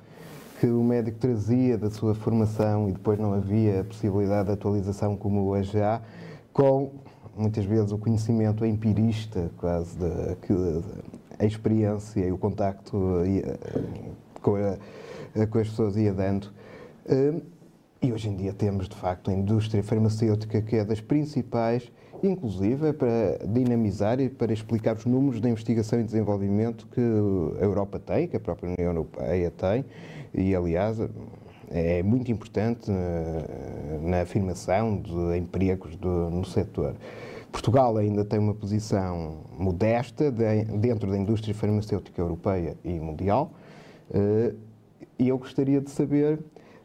[0.61, 5.17] que o médico trazia da sua formação e depois não havia a possibilidade de atualização
[5.17, 6.01] como hoje há,
[6.53, 6.93] com
[7.39, 10.37] muitas vezes o conhecimento empirista, quase da
[11.39, 13.23] a experiência e o contacto
[14.43, 16.51] com, a, com as pessoas ia dando.
[17.09, 17.41] Hum,
[18.03, 21.91] e hoje em dia temos, de facto, a indústria farmacêutica que é das principais,
[22.23, 27.99] inclusive para dinamizar e para explicar os números da investigação e desenvolvimento que a Europa
[27.99, 29.85] tem, que a própria União Europeia tem,
[30.35, 30.99] e, aliás,
[31.71, 36.95] é muito importante eh, na afirmação de empregos do, no setor.
[37.51, 43.53] Portugal ainda tem uma posição modesta de, dentro da indústria farmacêutica europeia e mundial,
[44.13, 44.55] eh,
[45.19, 46.39] e eu gostaria de saber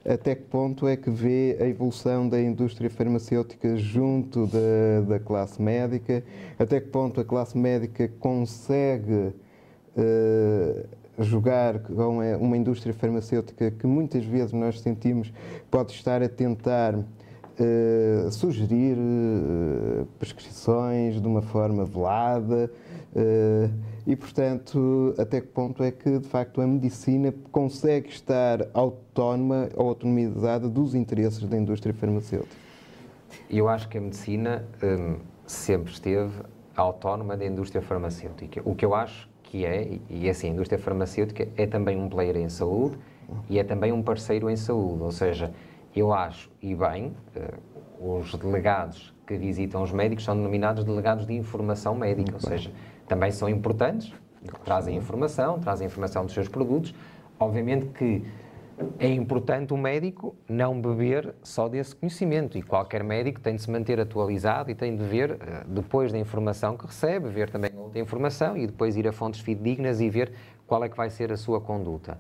[0.06, 5.62] até que ponto é que vê a evolução da indústria farmacêutica junto da, da classe
[5.62, 6.22] médica?
[6.60, 9.34] Até que ponto a classe médica consegue
[9.96, 10.88] uh,
[11.20, 15.32] jogar com uma indústria farmacêutica que muitas vezes nós sentimos
[15.70, 22.72] pode estar a tentar uh, sugerir uh, prescrições de uma forma velada?
[24.08, 29.90] e, portanto, até que ponto é que, de facto, a medicina consegue estar autónoma ou
[29.90, 32.56] autonomizada dos interesses da indústria farmacêutica?
[33.50, 36.34] Eu acho que a medicina hum, sempre esteve
[36.76, 38.62] autónoma da indústria farmacêutica.
[38.66, 42.38] O que eu acho que é, e assim, a indústria farmacêutica é também um player
[42.38, 42.98] em saúde
[43.48, 45.04] e é também um parceiro em saúde.
[45.04, 45.54] Ou seja,
[45.96, 51.36] eu acho, e bem, uh, os delegados que visitam os médicos são denominados delegados de
[51.36, 52.58] informação médica, Muito ou bem.
[52.58, 52.72] seja,
[53.08, 54.12] também são importantes,
[54.66, 56.92] trazem informação, trazem informação dos seus produtos.
[57.40, 58.26] Obviamente que
[59.00, 63.70] é importante o médico não beber só desse conhecimento e qualquer médico tem de se
[63.70, 68.00] manter atualizado e tem de ver, eh, depois da informação que recebe, ver também outra
[68.00, 70.34] informação e depois ir a fontes fidedignas e ver
[70.68, 72.20] qual é que vai ser a sua conduta.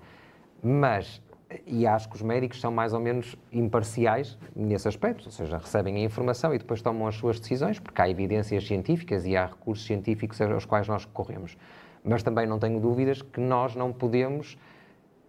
[0.62, 1.22] Mas
[1.68, 5.98] e acho que os médicos são mais ou menos imparciais nesse aspecto, ou seja, recebem
[5.98, 9.86] a informação e depois tomam as suas decisões, porque há evidências científicas e há recursos
[9.86, 11.58] científicos aos quais nós recorremos.
[12.04, 14.58] Mas também não tenho dúvidas que nós não podemos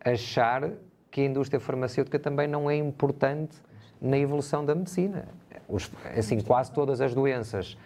[0.04, 0.70] achar
[1.14, 3.56] que a indústria farmacêutica também não é importante
[4.02, 5.28] na evolução da medicina.
[5.68, 7.78] Os, assim, quase todas as doenças,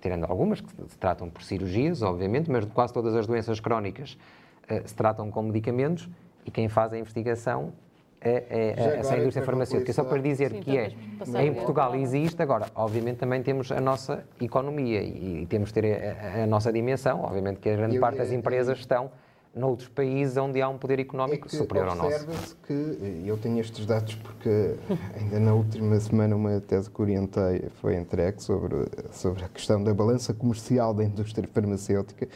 [0.00, 4.18] tirando algumas que se tratam por cirurgias, obviamente, mas quase todas as doenças crónicas
[4.64, 6.10] uh, se tratam com medicamentos
[6.44, 7.72] e quem faz a investigação
[8.20, 9.92] é, é, é essa indústria farmacêutica.
[9.92, 10.92] Só para dizer Sim, que é,
[11.40, 16.16] em Portugal existe, agora, obviamente também temos a nossa economia e, e temos de ter
[16.18, 19.08] a, a, nossa dimensão, obviamente que a grande parte das empresas estão
[19.54, 22.16] noutros países onde há um poder económico é superior ao nosso.
[22.16, 24.76] Observa-se que, eu tenho estes dados porque
[25.18, 29.92] ainda na última semana uma tese que orientei foi entregue sobre, sobre a questão da
[29.92, 32.28] balança comercial da indústria farmacêutica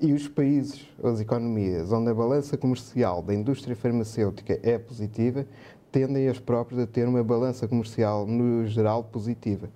[0.00, 5.46] e os países, as economias, onde a balança comercial da indústria farmacêutica é positiva,
[5.92, 9.68] tendem as próprias a ter uma balança comercial, no geral, positiva.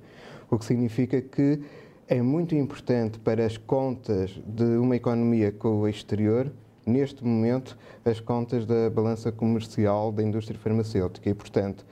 [0.51, 1.63] O que significa que
[2.09, 6.51] é muito importante para as contas de uma economia com o exterior
[6.89, 11.29] neste momento, as contas da balança comercial da indústria farmacêutica.
[11.29, 11.85] E, portanto,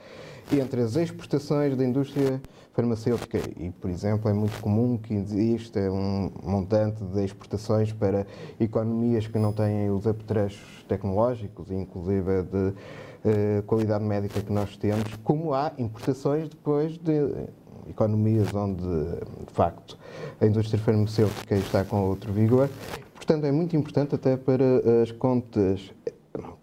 [0.51, 2.41] entre as exportações da indústria
[2.73, 8.25] farmacêutica, e, por exemplo, é muito comum que exista um montante de exportações para
[8.59, 15.15] economias que não têm os apetrechos tecnológicos, inclusive de uh, qualidade médica que nós temos,
[15.23, 17.49] como há importações depois de
[17.89, 19.97] economias onde, de facto,
[20.39, 22.69] a indústria farmacêutica está com outro vigor
[23.27, 24.63] portanto, é muito importante até para
[25.03, 25.93] as contas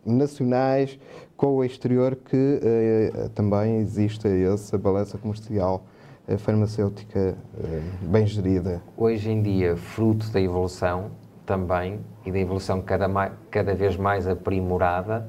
[0.04, 0.98] nacionais
[1.36, 5.84] com o exterior que eh, também exista essa balança comercial
[6.26, 8.82] eh, farmacêutica eh, bem gerida.
[8.96, 11.10] Hoje em dia, fruto da evolução
[11.44, 13.08] também e da evolução cada,
[13.50, 15.28] cada vez mais aprimorada,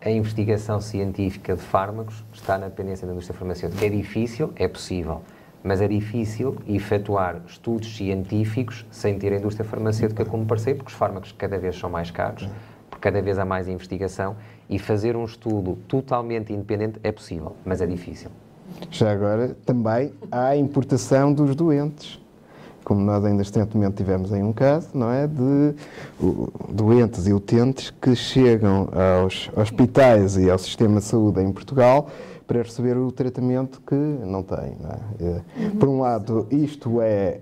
[0.00, 3.86] a investigação científica de fármacos está na dependência da indústria farmacêutica.
[3.86, 5.22] É difícil, é possível
[5.64, 10.98] mas é difícil efetuar estudos científicos sem ter a indústria farmacêutica como parceiro, porque os
[10.98, 12.48] fármacos cada vez são mais caros,
[12.90, 14.36] porque cada vez há mais investigação
[14.68, 18.30] e fazer um estudo totalmente independente é possível, mas é difícil.
[18.90, 22.20] Já agora, também há a importação dos doentes.
[22.84, 25.28] Como nós ainda recentemente tivemos em um caso, não é?
[25.28, 25.74] De
[26.68, 32.08] doentes e utentes que chegam aos hospitais e ao sistema de saúde em Portugal
[32.46, 34.76] para receber o tratamento que não tem.
[34.80, 35.42] Não é?
[35.64, 35.76] uhum.
[35.78, 37.40] Por um lado, isto é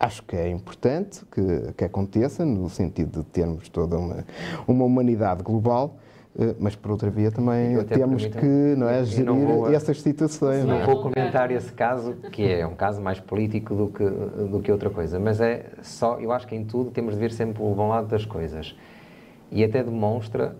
[0.00, 4.24] acho que é importante que, que, aconteça, no sentido de termos toda uma,
[4.66, 5.98] uma humanidade global,
[6.38, 10.64] eh, mas por outra via também temos que não é, gerir não vou, essas situações.
[10.64, 14.60] Não, não vou comentar esse caso, que é um caso mais político do que, do
[14.60, 17.62] que outra coisa, mas é só, eu acho que em tudo temos de ver sempre
[17.62, 18.74] o bom lado das coisas.
[19.52, 20.56] E até demonstra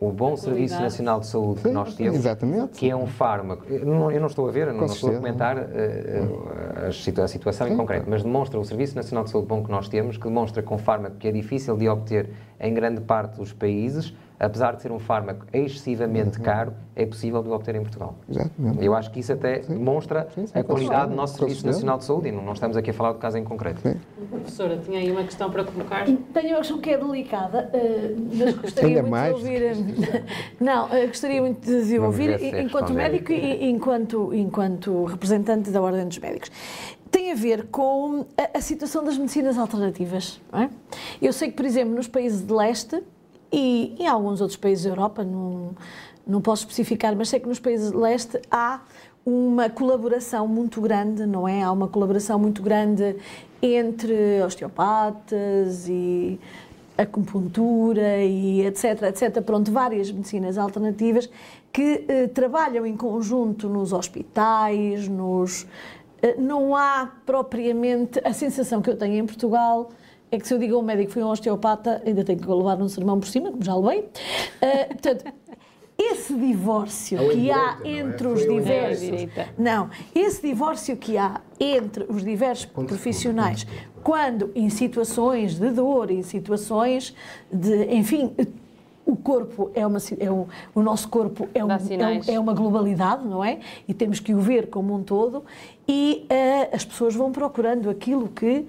[0.00, 2.78] o bom Serviço Nacional de Saúde Sim, que nós temos, exatamente.
[2.78, 3.64] que é um fármaco.
[3.68, 5.60] Eu não, eu não estou a ver, não, não estou a comentar uh,
[6.84, 9.70] a, a, situação Sim, em concreto, mas demonstra o Serviço Nacional de Saúde bom que
[9.70, 12.30] nós temos, que demonstra um fármaco que é difícil de obter
[12.60, 16.44] em grande parte dos países, apesar de ser um fármaco excessivamente uhum.
[16.44, 18.14] caro, é possível de obter em Portugal.
[18.28, 18.84] Exatamente.
[18.84, 19.74] Eu acho que isso até sim.
[19.74, 22.90] demonstra sim, sim, a qualidade do nosso Serviço Nacional de Saúde e não, estamos aqui
[22.90, 23.80] a falar de caso em concreto.
[24.30, 26.04] Professora, tinha aí uma questão para colocar?
[26.04, 29.36] Tenho uma questão que é delicada, eh, mas gostaria muito mais.
[29.36, 29.62] de ouvir.
[29.62, 30.24] Eh,
[30.60, 36.18] não, eh, gostaria muito de ouvir enquanto médico e enquanto, enquanto representante da Ordem dos
[36.18, 36.50] Médicos
[37.10, 40.40] tem a ver com a, a, situação das medicinas alternativas.
[40.52, 40.68] É?
[41.22, 43.00] Eu sei que, por exemplo, nos países de leste
[43.54, 45.76] e em alguns outros países da Europa, não,
[46.26, 48.80] não posso especificar, mas sei que nos países de leste há
[49.24, 51.62] uma colaboração muito grande, não é?
[51.62, 53.16] Há uma colaboração muito grande
[53.62, 56.38] entre osteopatas e
[56.98, 61.30] acupuntura e etc, etc, pronto, várias medicinas alternativas
[61.72, 65.66] que eh, trabalham em conjunto nos hospitais, nos...
[66.22, 69.90] Eh, não há propriamente a sensação que eu tenho em Portugal
[70.34, 72.80] é que se eu digo ao médico que fui um osteopata, ainda tenho que levar
[72.80, 74.00] um sermão por cima, como já levei.
[74.00, 75.24] Uh, portanto,
[75.96, 77.88] esse divórcio que há é?
[77.98, 79.28] entre os diversos.
[79.56, 83.66] Não, esse divórcio que há entre os diversos profissionais,
[84.02, 87.14] quando em situações de dor, em situações
[87.50, 87.94] de.
[87.94, 88.34] Enfim,
[89.06, 89.98] o corpo é uma.
[90.18, 93.60] É um, o nosso corpo é, um, é, um, é, uma globalidade, não é?
[93.86, 95.44] E temos que o ver como um todo,
[95.86, 98.66] e uh, as pessoas vão procurando aquilo que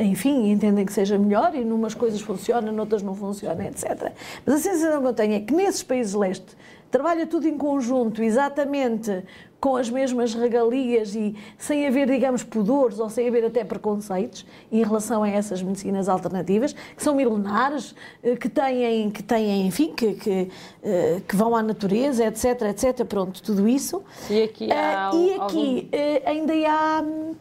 [0.00, 4.12] enfim, entendem que seja melhor e numas coisas funciona, noutras não funciona, etc.
[4.46, 6.56] Mas a sensação que eu tenho é que nesses países leste
[6.90, 9.24] trabalha tudo em conjunto, exatamente
[9.64, 14.82] com as mesmas regalias e sem haver, digamos, pudores ou sem haver até preconceitos em
[14.82, 20.12] relação a essas medicinas alternativas, que são milenares, eh, que têm, que têm enfim, que,
[20.16, 20.50] que,
[20.82, 24.04] eh, que vão à natureza, etc, etc, pronto, tudo isso.
[24.28, 26.28] E aqui, há, uh, e aqui algum...
[26.28, 27.34] ainda há hum,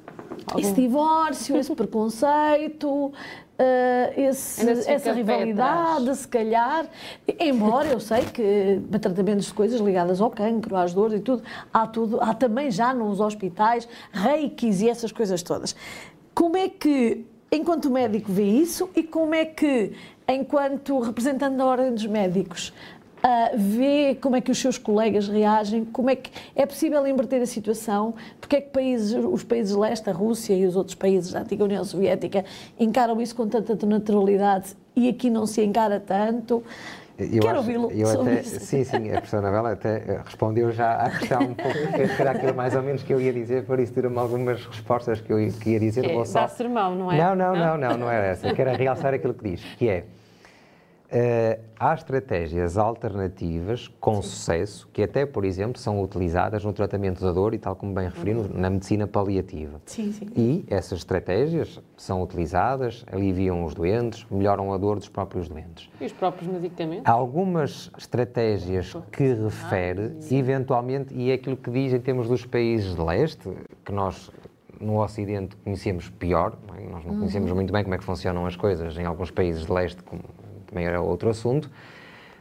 [0.47, 0.59] Algum...
[0.59, 3.11] esse divórcio, esse preconceito,
[3.59, 6.85] uh, esse, essa rivalidade, se calhar.
[7.39, 11.43] Embora eu sei que para tratamentos de coisas ligadas ao cancro, às dores e tudo,
[11.73, 15.75] há tudo, há também já nos hospitais reikis e essas coisas todas.
[16.33, 19.93] Como é que, enquanto médico, vê isso e como é que,
[20.27, 22.73] enquanto representante da Ordem dos Médicos,
[23.23, 27.41] uh, vê como é que os seus colegas reagem, como é que é possível inverter
[27.41, 31.31] a situação, porque é que países, os países leste, a Rússia e os outros países
[31.31, 32.43] da antiga União Soviética
[32.79, 36.63] encaram isso com tanta naturalidade e aqui não se encara tanto.
[37.17, 38.59] Eu Quero ouvi-lo sobre isso.
[38.59, 42.55] Sim, sim, a professora Anabela até respondeu já à questão um pouco, que era aquilo
[42.55, 45.79] mais ou menos que eu ia dizer, por isso tiram-me algumas respostas que eu ia
[45.79, 46.05] dizer.
[46.05, 46.41] É, só...
[46.41, 47.17] Dá sermão, não é?
[47.17, 48.51] Não, não, não, não, não, não era essa.
[48.53, 50.05] Quero realçar aquilo que diz, que é
[51.13, 57.31] Uh, há estratégias alternativas com sucesso que até, por exemplo, são utilizadas no tratamento da
[57.31, 58.49] dor e, tal como bem referi, uhum.
[58.51, 59.79] na medicina paliativa.
[59.85, 60.27] Sim, sim.
[60.35, 65.87] E essas estratégias são utilizadas, aliviam os doentes, melhoram a dor dos próprios doentes.
[66.01, 67.05] E os próprios medicamentos?
[67.05, 72.95] Algumas estratégias que refere, ah, eventualmente, e é aquilo que diz em termos dos países
[72.95, 73.51] de leste,
[73.85, 74.31] que nós
[74.81, 76.89] no Ocidente conhecemos pior, é?
[76.89, 77.55] nós não conhecemos uhum.
[77.55, 80.23] muito bem como é que funcionam as coisas em alguns países de leste, como
[80.73, 81.69] também era outro assunto.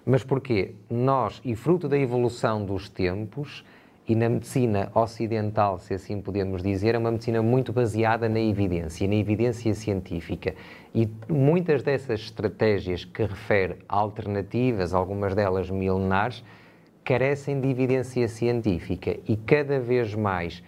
[0.04, 0.74] Mas porquê?
[0.90, 3.64] Nós, e fruto da evolução dos tempos,
[4.08, 9.06] e na medicina ocidental, se assim podemos dizer, é uma medicina muito baseada na evidência,
[9.06, 10.54] na evidência científica.
[10.92, 16.42] E muitas dessas estratégias que refere alternativas, algumas delas milenares,
[17.04, 20.64] carecem de evidência científica e cada vez mais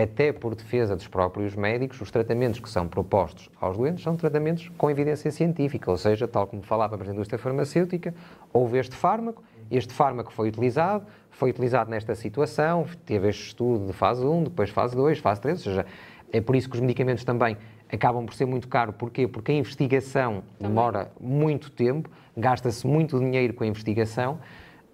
[0.00, 4.70] até por defesa dos próprios médicos, os tratamentos que são propostos aos doentes são tratamentos
[4.78, 8.14] com evidência científica, ou seja, tal como falávamos na indústria farmacêutica,
[8.52, 13.92] houve este fármaco, este fármaco foi utilizado, foi utilizado nesta situação, teve este estudo de
[13.92, 15.86] fase 1, depois fase 2, fase 3, ou seja,
[16.32, 17.56] é por isso que os medicamentos também
[17.92, 18.94] acabam por ser muito caros.
[18.96, 19.26] Porquê?
[19.26, 24.38] Porque a investigação demora muito tempo, gasta-se muito dinheiro com a investigação.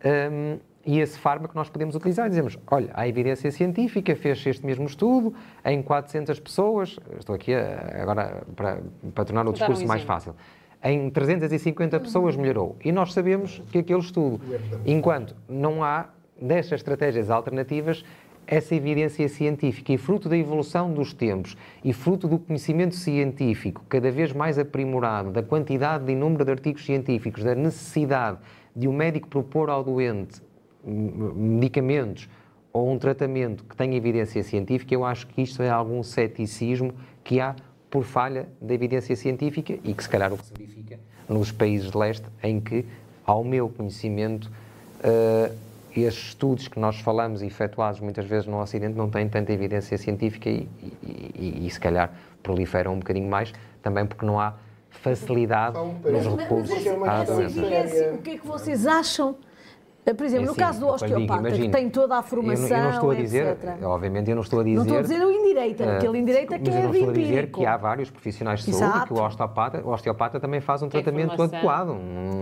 [0.04, 2.28] Hum, e esse fármaco nós podemos utilizar.
[2.28, 8.02] Dizemos, olha, há evidência científica, fez este mesmo estudo em 400 pessoas, estou aqui a,
[8.02, 8.78] agora para,
[9.14, 10.34] para tornar o discurso um mais fácil,
[10.82, 12.76] em 350 pessoas melhorou.
[12.84, 14.40] E nós sabemos que aquele estudo,
[14.84, 16.06] enquanto não há
[16.40, 18.04] destas estratégias alternativas,
[18.46, 24.10] essa evidência científica e fruto da evolução dos tempos e fruto do conhecimento científico cada
[24.10, 28.38] vez mais aprimorado, da quantidade e número de artigos científicos, da necessidade
[28.76, 30.42] de o um médico propor ao doente
[30.86, 32.28] medicamentos
[32.72, 37.40] ou um tratamento que tenha evidência científica, eu acho que isto é algum ceticismo que
[37.40, 37.54] há
[37.88, 41.90] por falha da evidência científica e que se calhar o que se verifica nos países
[41.90, 42.84] de leste em que,
[43.24, 44.50] ao meu conhecimento,
[45.00, 45.54] uh,
[45.94, 50.50] estes estudos que nós falamos efetuados muitas vezes no Ocidente não têm tanta evidência científica
[50.50, 52.12] e, e, e, e se calhar
[52.42, 54.54] proliferam um bocadinho mais, também porque não há
[54.90, 58.12] facilidade nos recursos à doença.
[58.12, 59.36] O que é que vocês acham
[60.12, 62.76] por exemplo, é no assim, caso do osteopata, digo, que tem toda a formação, eu,
[62.76, 63.82] eu não estou a dizer, etc.
[63.84, 64.76] obviamente eu não estou a dizer...
[64.76, 67.12] Não estou a dizer o indireita, uh, aquele indireita que é eu não estou a
[67.12, 68.92] dizer que há vários profissionais de Exato.
[68.92, 71.96] saúde que o osteopata, o osteopata também faz um tratamento adequado.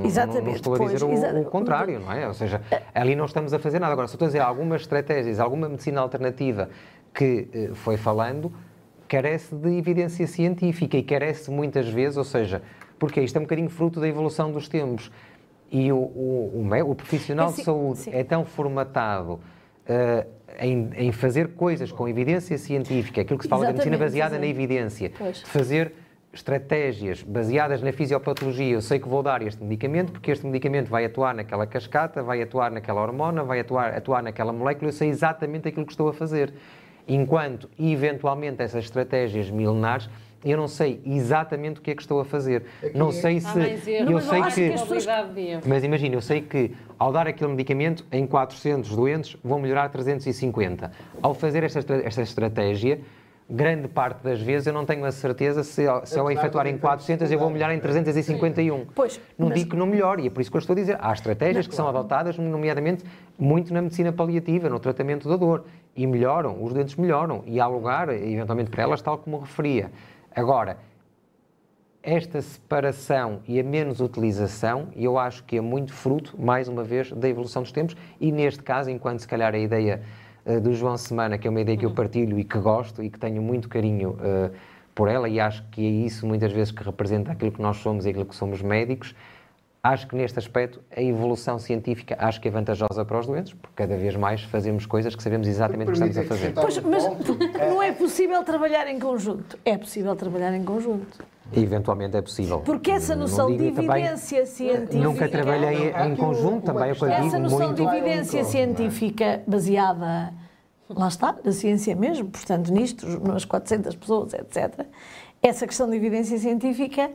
[0.05, 0.41] Exatamente.
[0.41, 2.27] Não, não estou a dizer pois, o, o, contrário, não é?
[2.27, 2.61] Ou seja,
[2.93, 3.93] ali não estamos a fazer nada.
[3.93, 6.69] Agora, se estou a dizer algumas estratégias, alguma medicina alternativa
[7.15, 8.53] que uh, foi falando,
[9.07, 12.63] carece de evidência científica e carece muitas vezes, ou seja,
[12.99, 15.11] porque isto é um bocadinho fruto da evolução dos tempos
[15.73, 18.11] e o, o, o, o profissional é, de saúde sim.
[18.13, 20.27] é tão formatado uh,
[20.61, 24.47] em, em, fazer coisas com evidência científica, aquilo que se fala da medicina baseada na
[24.47, 25.39] evidência, pois.
[25.39, 25.95] de fazer
[26.31, 31.07] estratégias baseadas na fisiopatologia, eu sei que vou dar este medicamento porque este medicamento vai
[31.07, 35.69] atuar naquela cascata, vai atuar naquela hormona, vai atuar, atuar naquela molécula, eu sei exatamente
[35.69, 36.53] aquilo que estou a fazer.
[37.09, 40.09] Enquanto, eventualmente, essas estratégias milenares
[40.45, 42.65] eu não sei exatamente o que é que estou a fazer.
[42.83, 43.59] Aqui não sei se.
[43.59, 45.69] eu sei que.
[45.69, 50.91] Mas imagina, eu sei que ao dar aquele medicamento, em 400 doentes vão melhorar 350.
[51.21, 53.01] Ao fazer esta, esta estratégia,
[53.49, 57.31] grande parte das vezes eu não tenho a certeza se, se ao efetuar em 400
[57.31, 58.87] eu vou melhorar em 351.
[58.95, 59.59] Pois, não mas...
[59.59, 60.97] digo que não melhore, e é por isso que eu estou a dizer.
[61.01, 63.05] Há estratégias não, que são adotadas, nomeadamente,
[63.39, 65.65] muito na medicina paliativa, no tratamento da dor.
[65.95, 67.43] E melhoram, os doentes melhoram.
[67.47, 69.91] E há lugar, eventualmente, para elas, tal como referia.
[70.35, 70.79] Agora,
[72.03, 77.13] esta separação e a menos utilização, eu acho que é muito fruto, mais uma vez,
[77.13, 80.01] da evolução dos tempos e, neste caso, enquanto se calhar a ideia
[80.47, 83.11] uh, do João Semana, que é uma ideia que eu partilho e que gosto e
[83.11, 84.51] que tenho muito carinho uh,
[84.95, 88.07] por ela, e acho que é isso muitas vezes que representa aquilo que nós somos
[88.07, 89.15] e aquilo que somos médicos,
[89.83, 93.75] acho que neste aspecto a evolução científica acho que é vantajosa para os doentes, porque
[93.75, 96.53] cada vez mais fazemos coisas que sabemos exatamente o que estamos a fazer.
[96.55, 97.05] Pois, mas
[97.69, 99.59] não é possível trabalhar em conjunto.
[99.65, 101.25] É possível trabalhar em conjunto.
[101.53, 102.61] Eventualmente é possível.
[102.61, 105.03] Porque essa noção de evidência também, científica.
[105.03, 107.27] Nunca trabalhei em conjunto, também é o que eu digo.
[107.27, 107.75] Essa noção muito...
[107.75, 110.33] de evidência científica baseada,
[110.89, 114.87] lá está, na ciência mesmo, portanto, nisto, nas 400 pessoas, etc.
[115.43, 117.11] Essa questão de evidência científica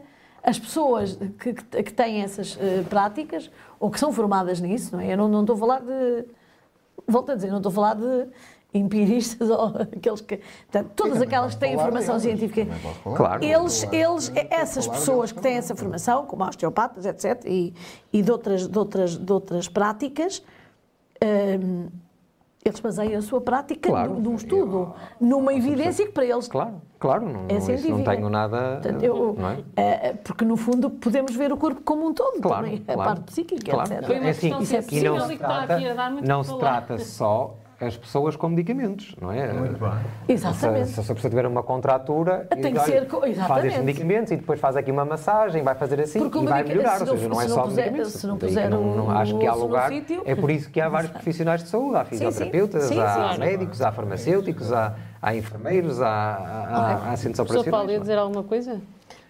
[0.48, 5.04] as pessoas que, que, que têm essas uh, práticas, ou que são formadas nisso, não
[5.04, 5.12] é?
[5.12, 6.26] Eu não, não estou a falar de.
[7.06, 8.28] Volto a dizer, não estou a falar de
[8.74, 10.38] empiristas ou aqueles que.
[10.38, 12.66] Portanto, todas aquelas que têm formação científica.
[13.04, 13.44] Claro.
[13.44, 17.74] Eles, eles, essas pessoas que têm essa formação, como osteopatas, etc., e,
[18.14, 20.42] e de, outras, de, outras, de outras práticas,
[21.62, 21.90] hum,
[22.64, 24.14] eles baseiam a sua prática Claro.
[24.14, 28.04] num, num estudo, numa evidência que para eles Claro, claro, não, é não, isso não
[28.04, 28.80] tenho nada.
[28.82, 29.58] Portanto, eu- não é?
[29.76, 33.10] eh, porque no fundo podemos ver o corpo como um todo Claro, também, a claro.
[33.12, 33.94] parte psíquica, Claro.
[33.94, 34.06] etc.
[34.06, 36.28] Foi uma É assim, questão isso é e não se trata, aqui a dar muito
[36.28, 39.54] não se trata só as pessoas com medicamentos, não é?
[39.54, 39.92] Muito bem.
[40.28, 40.88] Exatamente.
[40.90, 43.80] Se, se a pessoa tiver uma contratura, Tem e, que ser co- faz estes exatamente.
[43.84, 46.96] medicamentos e depois faz aqui uma massagem, vai fazer assim Porque o e vai melhorar.
[46.98, 48.14] se Ou não- seja, não é se não só puser- medicamentos.
[48.14, 49.90] se não puser não, não o acho que há lugar.
[49.90, 50.24] sítio.
[50.26, 51.98] É por isso que há vários profissionais de saúde.
[51.98, 52.10] Há sim.
[52.12, 53.40] fisioterapeutas, Sim, sim, há claro.
[53.40, 58.02] médicos, há farmacêuticos, há, há enfermeiros, há, há, há centros O professor Paulo ia operacionais.
[58.02, 58.82] dizer alguma coisa?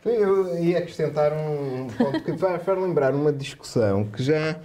[0.04, 4.56] Sim, Eu ia acrescentar um ponto que vai lembrar uma discussão que já,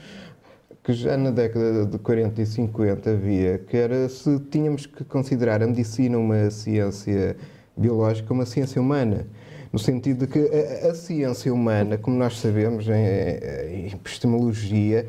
[0.82, 5.62] que já na década de 40 e 50 havia, que era se tínhamos que considerar
[5.62, 7.36] a medicina uma ciência
[7.76, 9.26] biológica, uma ciência humana.
[9.72, 10.38] No sentido de que
[10.84, 15.06] a, a ciência humana, como nós sabemos em, em epistemologia,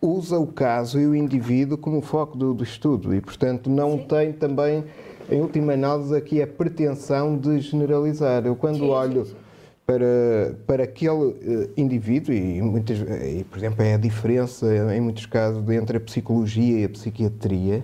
[0.00, 4.32] usa o caso e o indivíduo como foco do, do estudo e, portanto, não tem
[4.32, 4.84] também,
[5.30, 8.44] em última análise, aqui a pretensão de generalizar.
[8.46, 9.36] Eu, quando Sim, sim, olho sim.
[9.92, 15.26] Para, para aquele eh, indivíduo, e, muitas, e, por exemplo, é a diferença, em muitos
[15.26, 17.82] casos, entre a psicologia e a psiquiatria.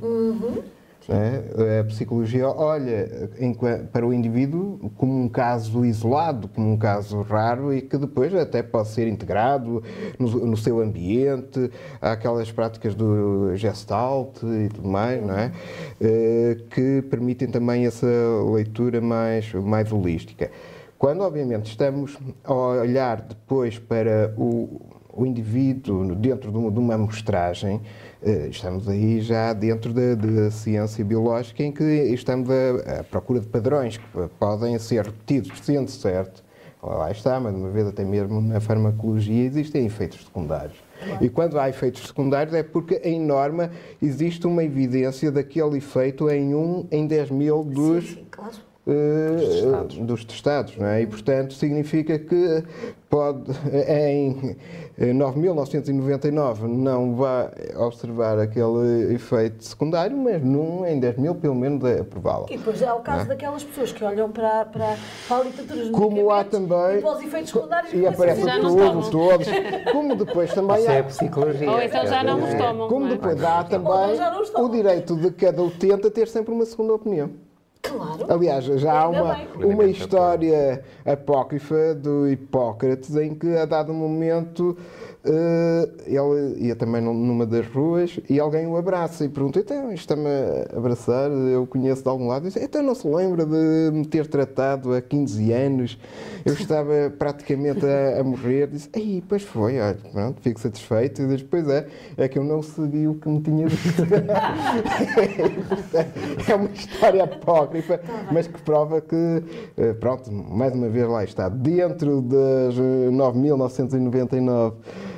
[1.09, 1.43] né?
[1.81, 7.73] A psicologia olha enqua- para o indivíduo como um caso isolado, como um caso raro
[7.73, 9.83] e que depois até pode ser integrado
[10.19, 11.71] no, no seu ambiente.
[12.01, 15.51] Há aquelas práticas do gestalt e tudo mais, não é?
[16.01, 18.07] Eh, que permitem também essa
[18.55, 20.51] leitura mais, mais holística.
[20.99, 24.81] Quando, obviamente, estamos a olhar depois para o,
[25.13, 27.81] o indivíduo dentro de uma, de uma amostragem,
[28.21, 33.47] eh, estamos aí já dentro da, ciência biológica em que estamos à, à procura de
[33.47, 34.05] padrões que
[34.41, 36.43] podem ser repetidos, sendo certo.
[36.83, 40.77] Lá está, mas uma vez até mesmo na farmacologia existem efeitos secundários.
[41.21, 43.71] E quando há efeitos secundários é porque, em norma,
[44.03, 48.68] existe uma evidência daquele efeito em um em 10 mil dos Sim, sim, claro.
[48.89, 49.97] Eh, testados.
[49.99, 51.03] dos testados, não é?
[51.03, 52.65] E, portanto, significa que
[53.11, 53.51] pode,
[53.89, 54.57] em
[54.99, 61.85] eh, 9.999 não vai observar aquele efeito secundário, mas num em 10 mil, pelo menos,
[61.85, 62.47] é provável.
[62.51, 64.97] E depois há o caso daquelas pessoas que olham para, para,
[65.29, 66.99] para a literatura dos Como há também.
[66.99, 69.49] e para os efeitos secundários E começam a aparecem Já não dizer, todos.
[69.93, 71.05] Como depois também Isso é há.
[71.05, 71.71] psicologia.
[71.71, 72.89] Ou então já não os É, tomam.
[72.89, 73.11] Como é?
[73.11, 77.31] depois há Ou também o direito de cada utente a ter sempre uma segunda opinião.
[77.83, 78.27] Claro.
[78.29, 84.77] Aliás, já há uma, uma história apócrifa do Hipócrates em que, a dado momento,
[85.25, 90.27] ele ia também num- numa das ruas e alguém o abraça e pergunta: Então, está-me
[90.27, 91.31] a abraçar?
[91.31, 92.47] Eu conheço de algum lado.
[92.47, 95.99] E diz, então, não se lembra de me ter tratado há 15 anos?
[96.45, 98.69] Eu estava praticamente a, a morrer.
[98.69, 101.23] Disse: Ei, pois foi, olha, pronto, fico satisfeito.
[101.23, 104.03] E depois é, é que eu não segui o que me tinha dito.
[106.49, 108.01] é uma história apócrifa,
[108.33, 109.43] mas que prova que,
[109.77, 115.18] eh, pronto, mais uma vez lá está, dentro das eh, 9.999 eh,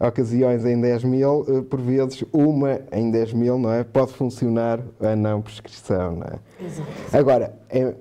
[0.00, 3.84] ocasiões em 10 mil, eh, por vezes uma em 10 mil, não é?
[3.84, 6.38] Pode funcionar a não prescrição, não é?
[7.12, 7.94] Agora, é,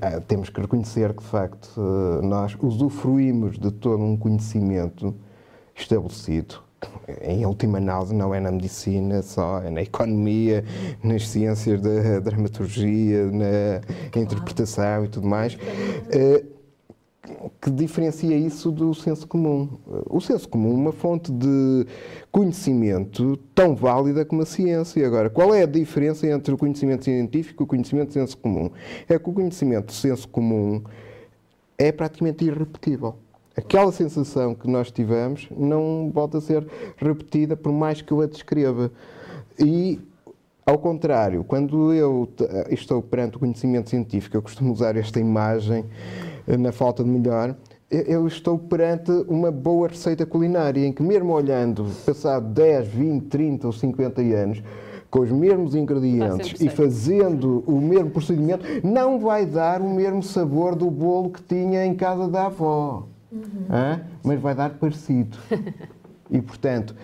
[0.00, 5.14] eh, temos que reconhecer que, de facto, eh, nós usufruímos de todo um conhecimento
[5.74, 6.62] estabelecido.
[7.22, 10.64] Em última análise, não é na medicina só, é na economia,
[11.02, 15.56] nas ciências da dramaturgia, na interpretação e tudo mais,
[16.10, 16.44] eh,
[17.60, 19.68] que diferencia isso do senso comum.
[20.10, 21.86] O senso comum é uma fonte de
[22.30, 25.06] conhecimento tão válida como a ciência.
[25.06, 28.70] Agora, qual é a diferença entre o conhecimento científico e o conhecimento de senso comum?
[29.08, 30.82] É que o conhecimento de senso comum
[31.78, 33.16] é praticamente irrepetível.
[33.56, 36.66] Aquela sensação que nós tivemos não volta a ser
[36.96, 38.90] repetida por mais que eu a descreva.
[39.58, 40.00] E,
[40.66, 42.28] ao contrário, quando eu
[42.68, 45.84] estou perante o conhecimento científico, eu costumo usar esta imagem
[46.46, 47.54] na falta de melhor,
[47.90, 53.66] eu- estou perante uma boa receita culinária, em que mesmo olhando, passado 10, 20, 30
[53.66, 54.62] ou 50 anos,
[55.10, 60.74] com os mesmos ingredientes e fazendo o mesmo procedimento, não vai dar o mesmo sabor
[60.74, 63.06] do bolo que tinha em casa da avó.
[63.70, 64.00] Hã?
[64.24, 65.36] Mas vai dar parecido.
[66.30, 66.96] E, portanto,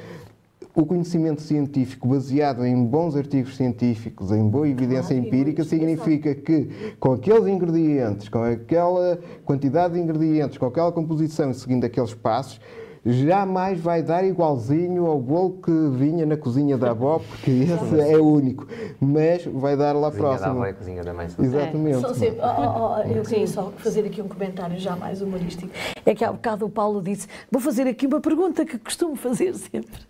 [0.74, 6.94] o conhecimento científico baseado em bons artigos científicos, em boa evidência Claro, empírica, significa que
[6.98, 12.60] com aqueles ingredientes, com aquela quantidade de ingredientes, com aquela composição e seguindo aqueles passos,
[13.04, 18.18] jamais vai dar igualzinho ao bolo que vinha na cozinha da avó, porque esse é
[18.18, 18.66] único,
[19.00, 21.26] mas vai dar lá Cozinha da avó e cozinha da mãe.
[21.38, 22.00] Exatamente.
[22.00, 25.70] São sempre, oh, oh, eu queria só fazer aqui um comentário já mais humorístico.
[26.04, 29.54] É que há bocado o Paulo disse: Vou fazer aqui uma pergunta que costumo fazer
[29.54, 30.00] sempre.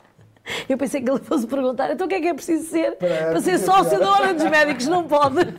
[0.68, 3.08] Eu pensei que ele fosse perguntar, então o que é que é preciso ser para,
[3.08, 4.86] Para ser sócio da Ordem dos Médicos?
[4.86, 5.36] Não pode.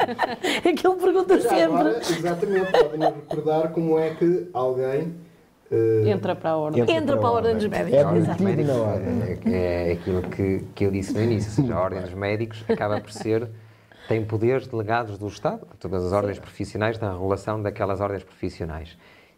[0.63, 1.63] É que ele pergunta Já sempre.
[1.63, 5.13] agora, exatamente, podem recordar como é que alguém
[5.71, 6.83] eh, Entra para a ordem.
[6.89, 7.93] Entra para a Ordem dos Médicos.
[7.93, 8.43] É A Ordem dos Exato.
[8.43, 9.53] Médicos na ordem.
[9.53, 12.63] é, é aquilo que, que eu disse no início, ou seja, a Ordem dos Médicos
[12.69, 13.49] acaba por ser,
[14.07, 18.97] tem poderes delegados do Estado, todas as ordens profissionais, na regulação daquelas ordens profissionais.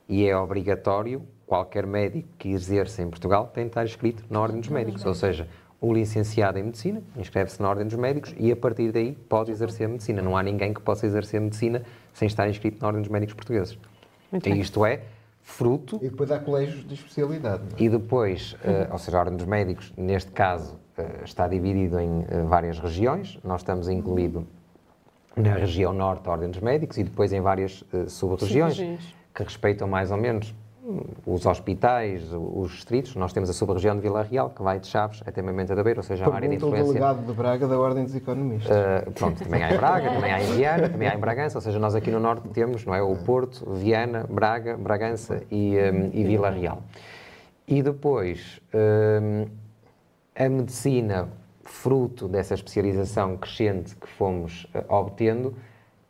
[0.09, 1.21] E é obrigatório,
[1.53, 5.13] qualquer médico que exerça em Portugal tem de estar inscrito na Ordem dos Médicos, ou
[5.13, 5.47] seja,
[5.79, 9.85] o licenciado em Medicina inscreve-se na Ordem dos Médicos e a partir daí pode exercer
[9.85, 10.19] a Medicina.
[10.19, 13.35] Não há ninguém que possa exercer a Medicina sem estar inscrito na Ordem dos Médicos
[13.35, 13.77] Portugueses.
[14.31, 14.61] Muito E bem.
[14.61, 15.01] isto é
[15.43, 17.61] fruto E depois há colégios de especialidade.
[17.69, 17.83] não é?
[17.83, 22.25] e depois, eh, ou seja, a Ordem dos Médicos, neste caso, eh, está dividido em
[22.29, 23.37] eh, várias regiões.
[23.43, 24.47] Nós estamos incluído
[25.37, 28.79] na região norte, a Ordem dos Médicos, e depois em várias eh, sub-regiões
[29.35, 30.51] que respeitam mais ou menos
[31.25, 33.15] os hospitais, os distritos.
[33.15, 35.99] Nós temos a sub-região de Vila Real, que vai de Chaves até Mamenta da Beira,
[35.99, 36.93] ou seja, a área de Pergunta o influência.
[36.93, 38.75] delegado de Braga da Ordem dos Economistas.
[38.75, 41.61] Uh, pronto, também há em Braga, também há em Viana, também há em Bragança, ou
[41.61, 46.09] seja, nós aqui no Norte temos, não é, o Porto, Viana, Braga, Bragança e, um,
[46.13, 46.83] e Vila Real.
[47.65, 49.47] E depois, um,
[50.35, 51.29] a medicina,
[51.63, 55.55] fruto dessa especialização crescente que fomos uh, obtendo,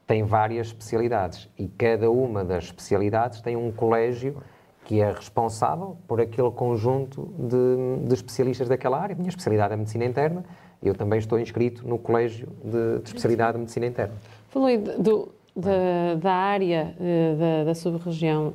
[0.08, 4.42] tem várias especialidades e cada uma das especialidades tem um colégio
[4.86, 9.14] que é responsável por aquele conjunto de, de especialistas daquela área.
[9.16, 10.44] A minha especialidade é Medicina Interna,
[10.82, 14.14] eu também estou inscrito no Colégio de, de Especialidade de Medicina Interna.
[14.50, 18.54] Falou aí do- da, da área eh, da, da sub-região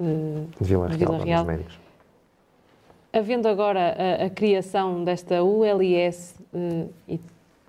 [0.00, 0.04] eh,
[0.60, 1.44] De Vila Real, Vila Real.
[1.44, 1.78] Médicos.
[3.12, 7.20] Havendo agora a, a criação desta ULS eh, e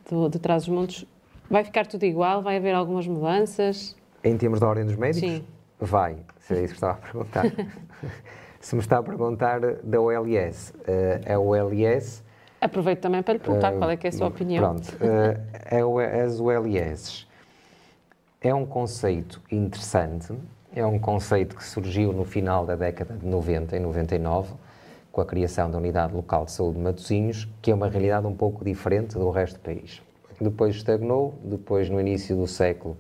[0.10, 1.06] do, de Trás-os-Montes,
[1.50, 2.42] vai ficar tudo igual?
[2.42, 3.96] Vai haver algumas mudanças?
[4.24, 5.30] Em termos da Ordem dos Médicos?
[5.30, 5.44] Sim.
[5.80, 6.18] Vai,
[6.48, 7.44] se é isso que estava a perguntar.
[8.62, 12.24] se me está a perguntar da OLS, eh, a OLS
[12.60, 14.64] Aproveito também para lhe perguntar qual é que é a sua opinião.
[14.64, 14.98] Pronto.
[15.86, 17.28] O- as ULS
[18.42, 20.34] é um conceito interessante,
[20.76, 24.56] é um conceito que surgiu no final da década de 90 e 99,
[25.12, 28.36] com a criação da Unidade Local de Saúde de Matosinhos, que é uma realidade um
[28.36, 30.02] pouco diferente do resto do país.
[30.42, 32.98] Depois estagnou, depois no início do século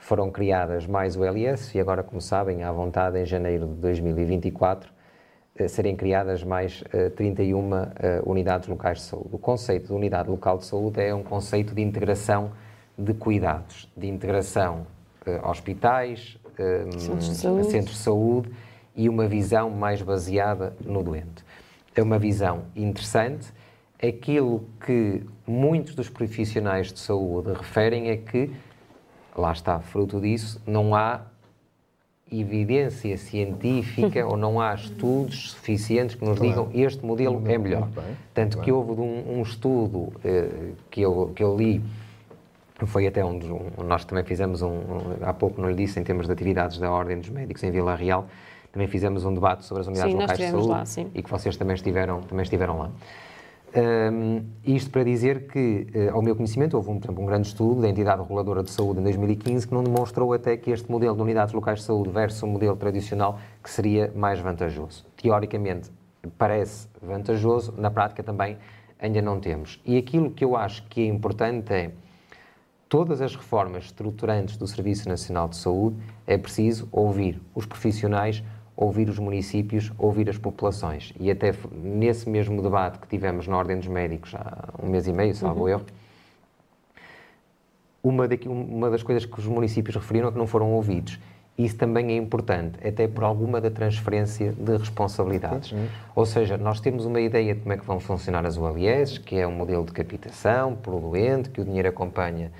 [0.00, 4.90] foram criadas mais ULS e agora, como sabem, há vontade em janeiro de 2024
[5.56, 9.28] eh, serem criadas mais eh, 31 eh, unidades locais de saúde.
[9.32, 12.50] O conceito de unidade local de saúde é um conceito de integração
[12.98, 14.86] de cuidados, de integração
[15.26, 17.70] eh, hospitais, eh, Centros de saúde.
[17.70, 18.50] centros de saúde
[18.96, 21.44] e uma visão mais baseada no doente.
[21.94, 23.52] É uma visão interessante.
[24.02, 28.50] Aquilo que muitos dos profissionais de saúde referem é que,
[29.36, 31.22] lá está, fruto disso, não há
[32.30, 37.88] evidência científica ou não há estudos suficientes que nos digam este modelo é melhor.
[37.88, 41.82] Bem, Tanto que houve um, um estudo eh, que, eu, que eu li,
[42.86, 44.80] foi até um, dos- um nós também fizemos um,
[45.22, 47.94] há pouco não lhe disse, em termos de atividades da Ordem dos Médicos em Vila
[47.96, 48.26] Real,
[48.72, 51.56] também fizemos um debate sobre as unidades Sim, locais de saúde lá, e que vocês
[51.56, 52.90] também estiveram, também estiveram lá.
[53.72, 57.80] Hum, isto para dizer que, eh, ao meu conhecimento, houve um, exemplo, um grande estudo
[57.80, 61.22] da entidade reguladora de saúde em 2015 que não demonstrou até que este modelo de
[61.22, 65.06] unidades locais de saúde versus o modelo tradicional que seria mais vantajoso.
[65.16, 65.88] Teoricamente
[66.36, 68.58] parece vantajoso, na prática também
[68.98, 69.80] ainda não temos.
[69.84, 71.92] E aquilo que eu acho que é importante é
[72.88, 75.96] todas as reformas estruturantes do Serviço Nacional de Saúde
[76.26, 78.42] é preciso ouvir os profissionais,
[78.80, 81.12] ouvir os municípios, ouvir as populações.
[81.20, 85.12] E até nesse mesmo debate que tivemos na Ordem dos Médicos há um mês e
[85.12, 85.84] meio, salvo erro,
[88.02, 91.20] uma, daqui, uma das coisas que os municípios referiram é que não foram ouvidos.
[91.58, 95.74] Isso também é importante, até por alguma da transferência de responsabilidades.
[96.16, 99.36] Ou seja, nós temos uma ideia de como é que vão funcionar as ULS, que
[99.36, 102.50] é um modelo de capitação por doente, que o dinheiro acompanha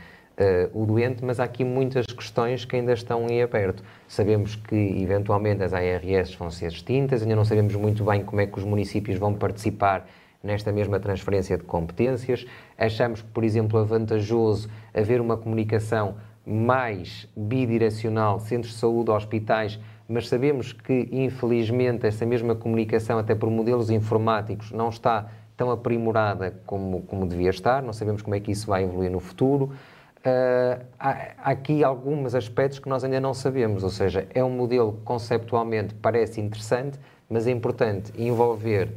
[0.43, 3.85] eh, o doente, mas há aqui muitas questões que ainda estão em aberto.
[4.09, 8.47] Sabemos que, eventualmente, as ARS vão ser extintas, ainda não sabemos muito bem como é
[8.47, 10.09] que os municípios vão participar
[10.43, 12.47] nesta mesma transferência de competências.
[12.79, 16.15] Achamos que, por exemplo, é vantajoso haver uma comunicação
[16.47, 19.79] mais bidirecional, centros de saúde, hospitais,
[20.09, 26.59] mas sabemos que, infelizmente, essa mesma comunicação, até por modelos informáticos, não está tão aprimorada
[26.65, 29.73] como, como devia estar, não sabemos como é que isso vai evoluir no futuro.
[30.21, 34.51] Uh, há, há, aqui alguns aspectos que nós ainda não sabemos, ou seja, é um
[34.51, 36.99] modelo que conceptualmente parece interessante,
[37.29, 38.91] mas é importante envolver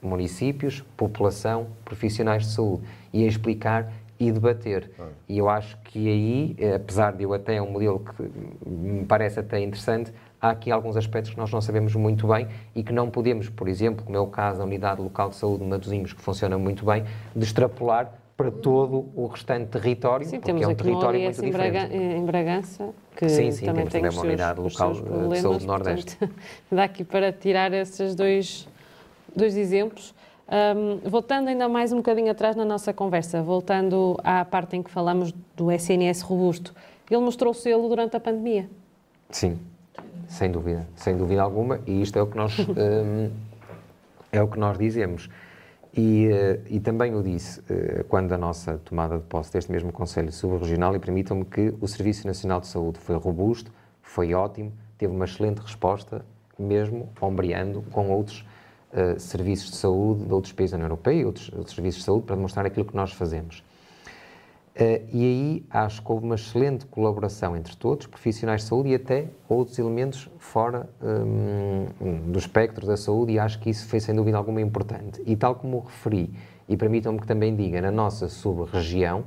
[0.00, 4.90] municípios, população, profissionais de saúde e explicar e debater.
[4.98, 5.06] Ah.
[5.28, 9.04] E eu acho que aí, eh, apesar de eu até é um modelo que me
[9.04, 12.92] parece até interessante, há aqui alguns aspectos que nós não sabemos muito bem e que
[12.92, 16.12] não podemos, por exemplo, como é o caso da Unidade Local de Saúde de Matosinhos,
[16.12, 17.04] que funciona muito bem,
[17.34, 21.92] de extrapolar para todo o restante território, sim, porque é um território muito diferente.
[21.92, 26.16] em Bragança, que sim, sim, também tem uma unidade local de saúde Nordeste.
[26.16, 28.68] Portanto, dá aqui para tirar esses dois,
[29.34, 30.14] dois exemplos.
[30.48, 34.90] Um, voltando ainda mais um bocadinho atrás na nossa conversa, voltando à parte em que
[34.90, 36.72] falamos do SNS robusto,
[37.10, 38.70] ele mostrou o selo durante a pandemia.
[39.30, 39.58] Sim,
[40.28, 43.30] sem dúvida, sem dúvida alguma, e isto é o que nós, um,
[44.30, 45.28] é o que nós dizemos.
[46.00, 49.90] E, uh, e também o disse uh, quando a nossa tomada de posse deste mesmo
[49.90, 55.12] Conselho Subregional, e permitam-me que o Serviço Nacional de Saúde foi robusto, foi ótimo, teve
[55.12, 56.24] uma excelente resposta,
[56.56, 58.46] mesmo ombreando com outros
[58.92, 62.06] uh, serviços de saúde de outros países da União Europeia e outros, outros serviços de
[62.06, 63.64] saúde para demonstrar aquilo que nós fazemos.
[64.78, 68.94] Uh, e aí acho que houve uma excelente colaboração entre todos, profissionais de saúde e
[68.94, 74.14] até outros elementos fora um, do espectro da saúde, e acho que isso foi sem
[74.14, 75.20] dúvida alguma importante.
[75.26, 76.30] E tal como referi,
[76.68, 79.24] e permitam-me que também diga, na nossa sub-região,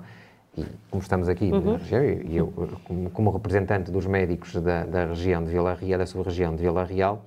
[0.57, 1.73] e como estamos aqui uhum.
[1.73, 2.47] na região, e eu
[2.85, 6.85] como, como, representante dos médicos da, da região de Vila Real, da sub-região de Vila
[6.85, 7.25] Real,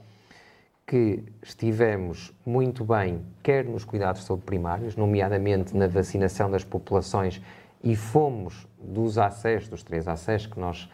[0.87, 7.43] que estivemos muito bem, quer nos cuidados de saúde primários, nomeadamente na vacinação das populações
[7.85, 10.85] e fomos dos acessos, dos três acessos que nós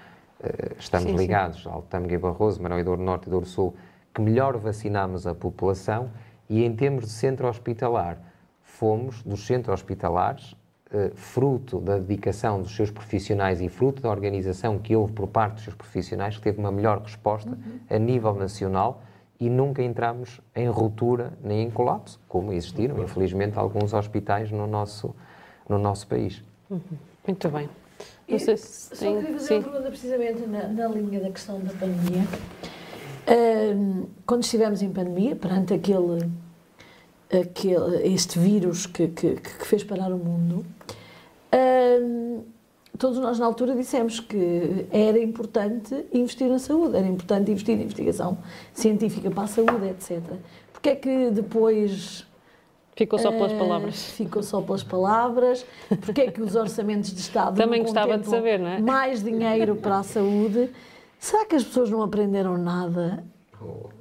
[0.41, 1.69] uh, estamos sim, ligados, sim.
[1.69, 3.75] Altamega e Barroso, Marão e Douro Norte e Douro Sul,
[4.13, 6.11] que melhor vacinámos a população
[6.49, 8.19] e em termos de centro hospitalar,
[8.61, 10.53] fomos dos centros hospitalares,
[10.93, 15.55] uh, fruto da dedicação dos seus profissionais e fruto da organização que houve por parte
[15.55, 17.81] dos seus profissionais, que teve uma melhor resposta uhum.
[17.89, 19.03] a nível nacional
[19.39, 25.15] e nunca entramos em ruptura nem em colapso, como existiram, infelizmente, alguns hospitais no nosso,
[25.69, 26.45] no nosso país.
[26.71, 26.81] Uhum.
[27.27, 27.69] Muito bem.
[28.29, 29.15] Não sei se tem...
[29.15, 29.55] Só queria fazer Sim.
[29.55, 32.25] uma pergunta precisamente na, na, linha da questão da pandemia.
[33.29, 36.31] Um, quando estivemos em pandemia, perante aquele,
[37.31, 40.65] aquele este vírus que, que, que fez parar o mundo,
[41.53, 42.43] um,
[42.97, 47.83] todos nós na altura dissemos que era importante investir na saúde, era importante investir em
[47.83, 48.39] investigação
[48.73, 50.21] científica para a saúde, etc.
[50.73, 52.27] Porque é que depois
[52.97, 54.09] Ficou só pelas eh, palavras.
[54.09, 55.67] Uh, ficou só pelas palavras.
[56.05, 58.79] Porque é que os orçamentos de Estado também gostava de saber, não é?
[58.81, 60.71] Mais dinheiro para a saúde.
[61.19, 63.25] Será que as pessoas não aprenderam nada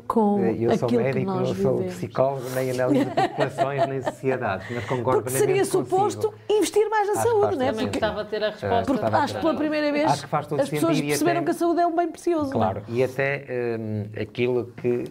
[0.08, 1.96] com eu sou aquilo médico, que nós não sou vivemos?
[1.96, 6.44] psicólogo, nem análise de populações, nem sociedades, mas concordo Porque seria suposto consigo.
[6.50, 7.72] investir mais na acho saúde, não é?
[7.72, 8.84] Também gostava de ter a resposta.
[8.86, 11.96] Porque acho que pela primeira vez as pessoas perceberam até, que a saúde é um
[11.96, 12.52] bem precioso.
[12.52, 13.46] Claro, e até
[13.80, 15.04] um, aquilo que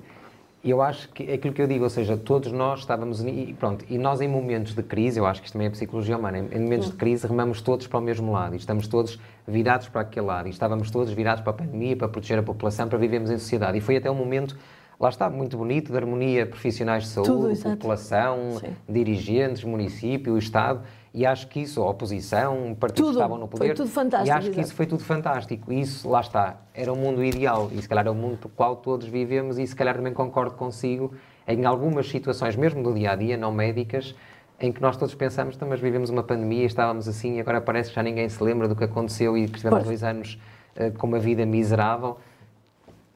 [0.64, 3.84] eu acho que é aquilo que eu digo, ou seja, todos nós estávamos e pronto,
[3.88, 6.60] e nós em momentos de crise, eu acho que isto também é psicologia humana, em
[6.60, 10.26] momentos de crise remamos todos para o mesmo lado e estamos todos virados para aquele
[10.26, 13.38] lado e estávamos todos virados para a pandemia, para proteger a população, para vivermos em
[13.38, 13.78] sociedade.
[13.78, 14.56] E foi até um momento
[14.98, 18.74] lá está, muito bonito, de harmonia profissionais de saúde, Tudo, população, Sim.
[18.88, 20.80] dirigentes, município, Estado,
[21.12, 23.66] e acho que isso, a oposição, partidos tudo, estavam no poder.
[23.66, 24.28] Foi tudo fantástico.
[24.28, 25.72] E acho que isso foi tudo fantástico.
[25.72, 28.36] E isso, lá está, era o um mundo ideal, e se calhar é o mundo
[28.36, 31.14] pelo qual todos vivemos, e se calhar também concordo consigo,
[31.46, 34.14] em algumas situações, mesmo do dia a dia, não médicas,
[34.60, 37.90] em que nós todos pensamos, então, mas vivemos uma pandemia, estávamos assim, e agora parece
[37.90, 40.38] que já ninguém se lembra do que aconteceu e que estivemos dois anos
[40.76, 42.18] uh, com uma vida miserável.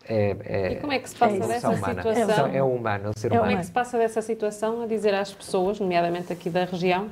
[0.09, 2.03] É, é, e como é que se passa é dessa humana.
[2.03, 2.47] situação?
[2.49, 3.45] É, o humano, é o ser humano.
[3.45, 7.09] Como é que se passa dessa situação a dizer às pessoas, nomeadamente aqui da região,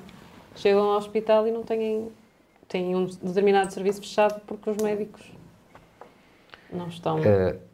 [0.55, 2.09] chegam ao hospital e não têm,
[2.69, 5.33] têm um determinado serviço fechado porque os médicos
[6.73, 7.21] não estão.
[7.21, 7.71] Uh,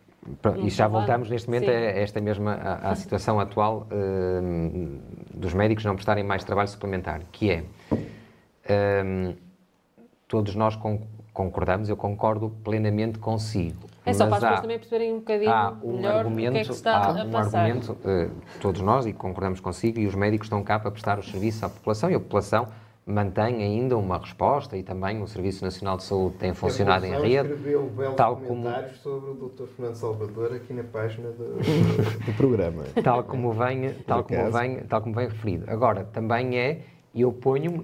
[0.64, 1.70] e já voltamos neste momento Sim.
[1.70, 5.00] a esta mesma a, a situação atual uh,
[5.32, 9.36] dos médicos não prestarem mais trabalho suplementar, que é uh,
[10.26, 10.76] todos nós
[11.32, 13.95] concordamos, eu concordo plenamente consigo.
[14.06, 16.58] É só para as pessoas também perceberem um bocadinho há um melhor argumento, o que
[16.58, 17.58] é que está há a um passar.
[17.64, 18.30] argumento, uh,
[18.60, 21.68] todos nós, e concordamos consigo, e os médicos estão cá para prestar os serviços à
[21.68, 22.68] população, e a população
[23.04, 27.50] mantém ainda uma resposta, e também o Serviço Nacional de Saúde tem funcionado em rede.
[28.16, 28.68] tal como
[29.02, 29.66] sobre o Dr.
[29.76, 31.56] Fernando Salvador aqui na página do,
[32.26, 32.84] do programa.
[33.02, 35.64] Tal como vem, tal como vem, tal como vem referido.
[35.68, 36.80] Agora, também é
[37.16, 37.82] e eu ponho-me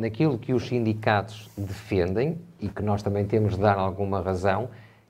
[0.00, 4.68] naquilo que os sindicatos defendem e que nós também temos de dar alguma razão,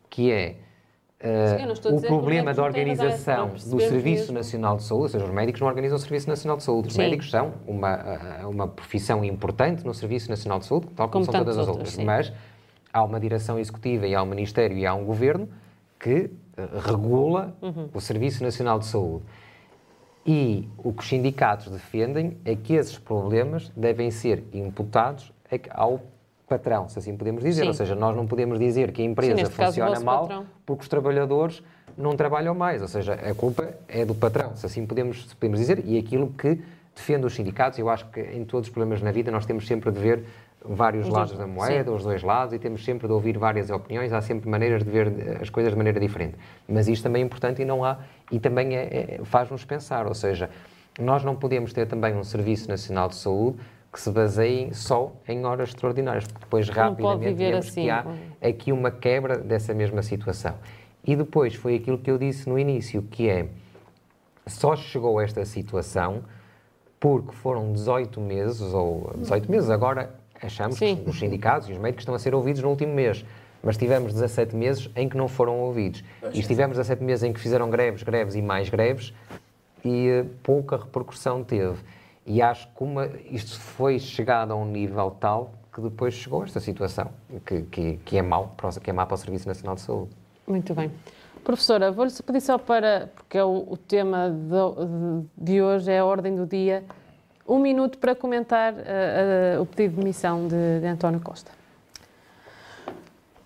[0.09, 0.57] que é
[1.21, 4.35] Uh, o problema da organização do Serviço mesmo.
[4.35, 6.89] Nacional de Saúde, ou seja, os médicos não organizam o Serviço Nacional de Saúde.
[6.89, 7.01] Os sim.
[7.01, 11.45] médicos são uma, uma profissão importante no Serviço Nacional de Saúde, tal como, como são
[11.45, 11.99] todas as outras.
[11.99, 12.33] outras mas
[12.93, 15.49] há uma direção executiva e há um Ministério e há um Governo
[15.99, 17.89] que uh, regula uhum.
[17.93, 19.25] o Serviço Nacional de Saúde.
[20.25, 25.33] E o que os sindicatos defendem é que esses problemas devem ser imputados
[25.73, 26.01] ao
[26.49, 27.63] patrão, se assim podemos dizer.
[27.63, 27.69] Sim.
[27.69, 30.47] Ou seja, nós não podemos dizer que a empresa Sim, funciona caso, mal patrão.
[30.65, 31.63] porque os trabalhadores
[31.97, 32.81] não trabalham mais.
[32.83, 35.83] Ou seja, a culpa é do patrão, se assim podemos, podemos dizer.
[35.85, 36.61] E aquilo que
[36.95, 39.91] defende os sindicatos, eu acho que em todos os problemas na vida nós temos sempre
[39.91, 40.25] de ver
[40.65, 41.97] vários os lados dois, da moeda, sim.
[41.97, 45.39] os dois lados, e temos sempre de ouvir várias opiniões, há sempre maneiras de ver
[45.41, 46.35] as coisas de maneira diferente.
[46.69, 47.99] Mas isto também é importante e não há,
[48.31, 50.51] e também é, é, faz-nos pensar, ou seja,
[50.99, 53.59] nós não podemos ter também um Serviço Nacional de Saúde
[53.93, 58.05] que se baseiem só em horas extraordinárias, porque depois rapidamente vemos assim, que há
[58.43, 60.55] aqui uma quebra dessa mesma situação.
[61.05, 63.49] E depois foi aquilo que eu disse no início, que é,
[64.47, 66.23] só chegou esta situação
[67.01, 70.97] porque foram 18 meses, ou 18 meses, agora achamos Sim.
[70.97, 73.25] que os sindicatos e os médicos estão a ser ouvidos no último mês,
[73.63, 76.05] mas tivemos 17 meses em que não foram ouvidos.
[76.33, 79.13] E tivemos 17 meses em que fizeram greves, greves e mais greves,
[79.85, 81.77] e eh, pouca repercussão teve.
[82.29, 86.45] E acho que uma, isto foi chegado a um nível tal que depois chegou a
[86.45, 87.11] esta situação,
[87.47, 90.11] que, que, que, é mau, que é mau para o Serviço Nacional de Saúde.
[90.47, 90.91] Muito bem.
[91.43, 96.05] Professora, vou-lhe pedir só para, porque é o, o tema de, de, hoje, é a
[96.05, 96.85] ordem do dia,
[97.49, 101.51] um minuto para comentar uh, uh, o pedido de demissão de, de António Costa.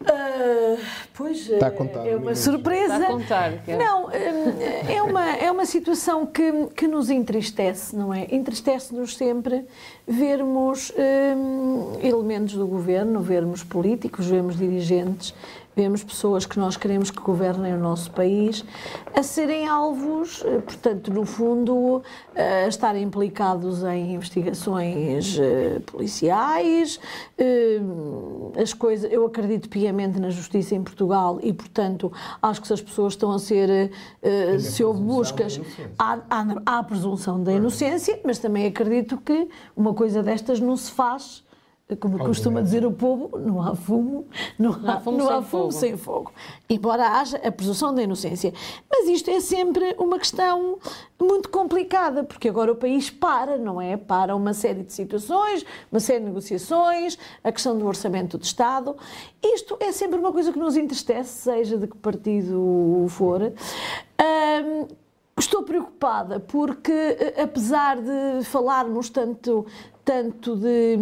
[0.03, 0.79] Uh,
[1.15, 2.95] pois Está a contar, é uma surpresa.
[2.95, 3.53] Está a contar.
[3.67, 3.77] É.
[3.77, 8.27] Não, é uma, é uma situação que, que nos entristece, não é?
[8.31, 9.65] Entristece-nos sempre
[10.07, 10.93] vermos
[11.37, 15.35] um, elementos do governo, vermos políticos, vermos dirigentes
[15.75, 18.65] vemos pessoas que nós queremos que governem o nosso país
[19.15, 22.03] a serem alvos, eh, portanto, no fundo,
[22.35, 27.01] a estarem implicados em investigações eh, policiais,
[27.39, 27.81] eh,
[28.61, 32.83] as coisas, eu acredito piamente na justiça em Portugal e, portanto, acho que se as
[32.83, 33.91] pessoas estão a ser,
[34.59, 35.61] se houve buscas,
[35.99, 40.77] há, há, há a presunção da inocência, mas também acredito que uma coisa destas não
[40.77, 41.43] se faz
[41.97, 44.27] como costuma dizer o povo, não há fumo,
[44.59, 45.73] não, não há, fumo, não sem, há fumo fogo.
[45.73, 46.33] sem fogo.
[46.69, 48.53] Embora haja a presunção da inocência.
[48.91, 50.79] Mas isto é sempre uma questão
[51.21, 53.97] muito complicada, porque agora o país para, não é?
[53.97, 58.97] Para uma série de situações, uma série de negociações, a questão do orçamento do Estado.
[59.43, 63.53] Isto é sempre uma coisa que nos entristece, seja de que partido for.
[65.43, 69.67] Estou preocupada porque, apesar de falarmos tanto,
[70.05, 70.97] tanto de,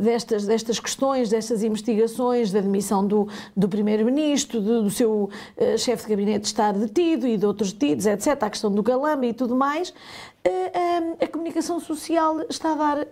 [0.00, 6.04] destas, destas questões, destas investigações, da demissão do, do Primeiro-Ministro, do, do, seu uh, chefe
[6.04, 9.56] de gabinete estar detido e de outros detidos, etc., a questão do Galamba e tudo
[9.56, 13.06] mais, uh, a comunicação social está a dar,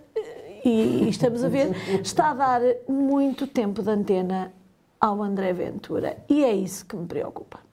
[0.63, 0.69] e,
[1.03, 4.53] e estamos a ver, está a dar muito tempo de antena
[4.97, 6.23] ao André Ventura.
[6.29, 7.64] E é isso que me preocupa.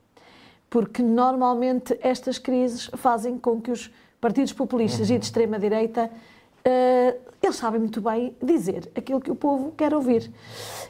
[0.72, 5.16] Porque normalmente estas crises fazem com que os partidos populistas uhum.
[5.16, 10.32] e de extrema-direita uh, eles sabem muito bem dizer aquilo que o povo quer ouvir.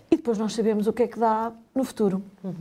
[0.09, 2.23] E depois nós sabemos o que é que dá no futuro.
[2.45, 2.55] Uhum.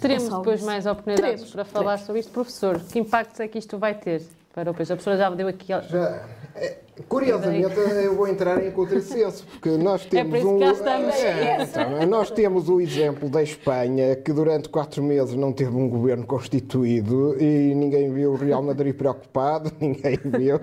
[0.00, 0.66] Teremos é depois isso.
[0.66, 2.06] mais oportunidades teremos, para falar teremos.
[2.06, 2.32] sobre isto.
[2.32, 4.22] Professor, que impactos é que isto vai ter
[4.54, 4.90] para o país?
[4.90, 5.68] A professora já deu aqui...
[5.68, 6.78] Já, é,
[7.08, 7.74] Curiosamente,
[8.04, 10.62] eu vou entrar em contrassenso, porque nós temos é por isso um.
[10.62, 15.88] É, então, nós temos o exemplo da Espanha, que durante quatro meses não teve um
[15.88, 20.60] governo constituído e ninguém viu o Real Madrid preocupado, ninguém viu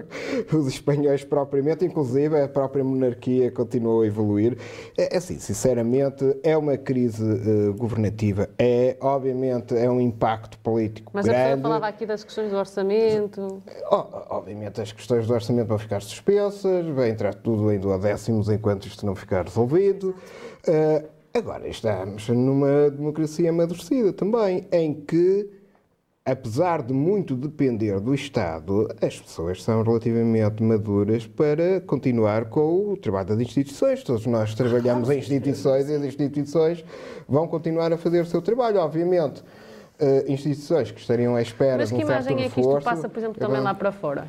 [0.54, 4.56] os espanhóis propriamente, inclusive a própria monarquia continuou a evoluir.
[4.96, 8.50] É, assim, sinceramente, é uma crise uh, governativa.
[8.60, 11.40] É, obviamente, é um impacto político Mas grande.
[11.40, 13.64] A pessoa falava aqui das questões do orçamento.
[13.92, 18.86] Oh, obviamente, as questões do orçamento vão ficar suspensas, vai entrar tudo em duodécimos enquanto
[18.86, 20.14] isto não ficar resolvido.
[20.68, 25.50] Uh, agora, estamos numa democracia amadurecida também, em que,
[26.26, 32.98] apesar de muito depender do Estado, as pessoas são relativamente maduras para continuar com o
[32.98, 34.04] trabalho das instituições.
[34.04, 36.84] Todos nós trabalhamos em instituições e as instituições
[37.28, 39.42] vão continuar a fazer o seu trabalho, obviamente.
[40.02, 42.60] Uh, instituições que estariam à espera Mas de um certo Mas que imagem é que
[42.62, 44.28] isto passa, por exemplo, também lá para fora?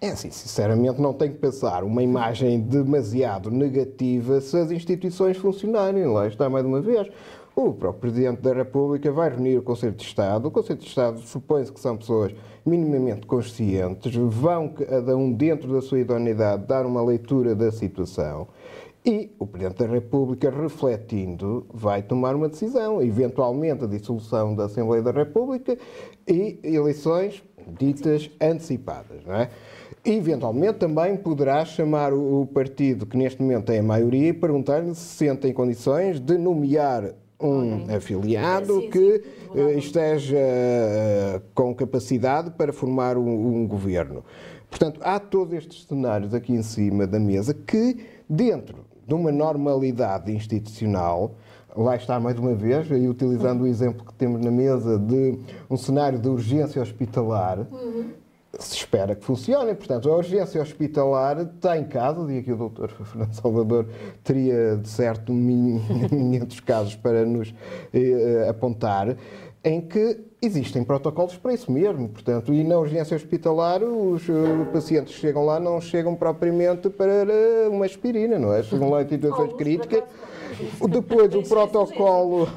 [0.00, 6.06] É assim, sinceramente, não tenho que pensar uma imagem demasiado negativa se as instituições funcionarem.
[6.06, 7.08] Lá está mais uma vez.
[7.56, 10.46] O próprio Presidente da República vai reunir o Conselho de Estado.
[10.46, 12.32] O Conselho de Estado supõe-se que são pessoas
[12.64, 18.46] minimamente conscientes, vão cada um dentro da sua idoneidade dar uma leitura da situação
[19.04, 25.02] E o Presidente da República, refletindo, vai tomar uma decisão, eventualmente a dissolução da Assembleia
[25.02, 25.76] da República
[26.26, 27.42] e eleições
[27.78, 29.24] ditas antecipadas.
[29.24, 29.50] Não é?
[30.10, 35.02] Eventualmente também poderá chamar o partido que neste momento tem a maioria e perguntar-lhe se
[35.02, 39.22] se sente em condições de nomear um afiliado que
[39.54, 44.24] uh, esteja uh, com capacidade para formar um, um, governo.
[44.70, 47.98] Portanto, há todos estes cenários aqui em cima da mesa que,
[48.28, 51.34] dentro de uma normalidade institucional,
[51.76, 55.38] lá está mais uma vez, e utilizando o exemplo que temos na mesa de
[55.70, 58.17] um cenário de urgência hospitalar, uhum
[58.58, 59.74] se espera que funcione.
[59.74, 63.86] Portanto, a urgência hospitalar está em casa, e aqui o doutor Fernando Salvador
[64.22, 67.54] teria, de certo, 500 casos para nos
[67.92, 69.16] eh, apontar,
[69.62, 72.08] em que existem protocolos para isso mesmo.
[72.08, 77.68] Portanto, e na urgência hospitalar, os uh, pacientes que chegam lá não chegam propriamente para
[77.68, 78.62] uma aspirina, não é?
[78.62, 80.04] Chegam lá em situações críticas.
[80.88, 82.48] Depois o protocolo,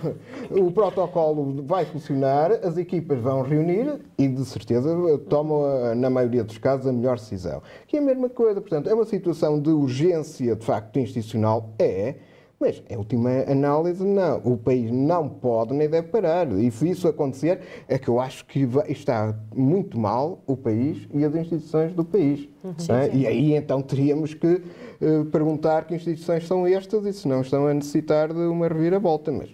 [0.49, 4.89] o protocolo vai funcionar, as equipas vão reunir e de certeza
[5.29, 7.61] tomam, na maioria dos casos, a melhor decisão.
[7.87, 12.15] Que é a mesma coisa, portanto, é uma situação de urgência de facto institucional, é,
[12.61, 14.37] mas, em última análise, não.
[14.43, 16.47] O país não pode nem deve parar.
[16.51, 21.25] E se isso acontecer, é que eu acho que está muito mal o país e
[21.25, 22.47] as instituições do país.
[22.63, 22.95] Uhum.
[22.95, 23.09] É?
[23.15, 24.61] E aí então teríamos que
[25.01, 29.31] uh, perguntar que instituições são estas e se não estão a necessitar de uma reviravolta.
[29.31, 29.49] Mas,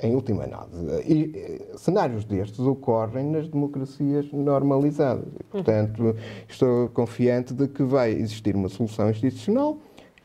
[0.00, 0.76] em última análise,
[1.06, 5.28] e, eh, cenários destes ocorrem nas democracias normalizadas.
[5.48, 6.16] Portanto,
[6.48, 9.78] estou confiante de que vai existir uma solução institucional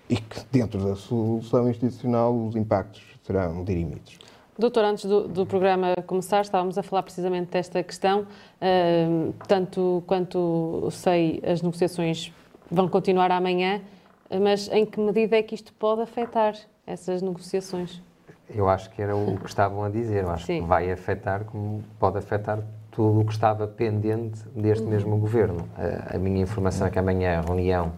[0.09, 4.18] e que dentro da solução institucional os impactos serão dirimidos.
[4.57, 8.22] Doutor, antes do, do, programa começar, estávamos a falar precisamente desta questão.
[8.22, 12.34] Uh, tanto quanto sei, as negociações
[12.72, 13.82] vão continuar amanhã,
[14.30, 16.55] mas em que medida é que isto pode afetar
[16.86, 18.01] essas negociações?
[18.49, 20.23] Eu acho que era o que estavam a dizer.
[20.23, 20.61] Eu acho Sim.
[20.61, 24.89] que vai afetar, como pode afetar tudo o que estava pendente deste uhum.
[24.89, 25.69] mesmo governo.
[25.78, 27.93] Uh, a minha informação é que amanhã a reunião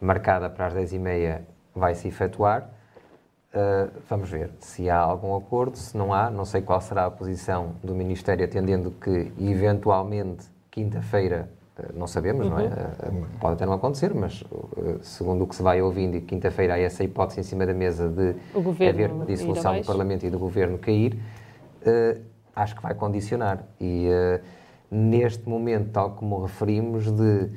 [0.00, 1.40] marcada para as 10h30
[1.74, 2.68] vai se efetuar.
[3.54, 7.10] Uh, vamos ver se há algum acordo, se não há, não sei qual será a
[7.10, 11.50] posição do Ministério, atendendo que eventualmente quinta-feira,
[11.94, 12.52] não sabemos, uhum.
[12.52, 12.66] não é?
[12.66, 14.44] Uh, pode até não acontecer, mas
[15.02, 18.34] segundo o que se vai ouvindo, quinta-feira há essa hipótese em cima da mesa de
[18.88, 21.18] haver dissolução do Parlamento e do Governo cair,
[22.54, 23.64] acho que vai condicionar.
[23.80, 24.08] E
[24.90, 27.48] neste momento, tal como referimos, de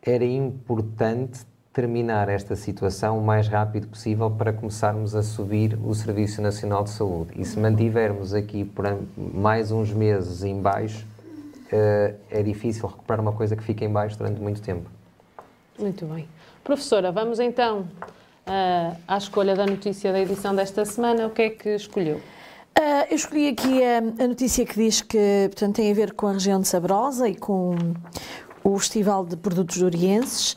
[0.00, 1.40] era importante
[1.72, 6.90] terminar esta situação o mais rápido possível para começarmos a subir o Serviço Nacional de
[6.90, 7.32] Saúde.
[7.34, 8.84] E se mantivermos aqui por
[9.16, 11.04] mais uns meses em baixo,
[11.74, 14.88] uh, é difícil recuperar uma coisa que fica em baixo durante muito tempo.
[15.78, 16.28] Muito bem.
[16.62, 17.80] Professora, vamos então
[18.46, 21.26] uh, à escolha da notícia da edição desta semana.
[21.26, 22.16] O que é que escolheu?
[22.16, 26.26] Uh, eu escolhi aqui a, a, notícia que diz que portanto, tem a ver com
[26.26, 27.76] a região de Sabrosa e com
[28.64, 30.56] o Festival de Produtos Orienses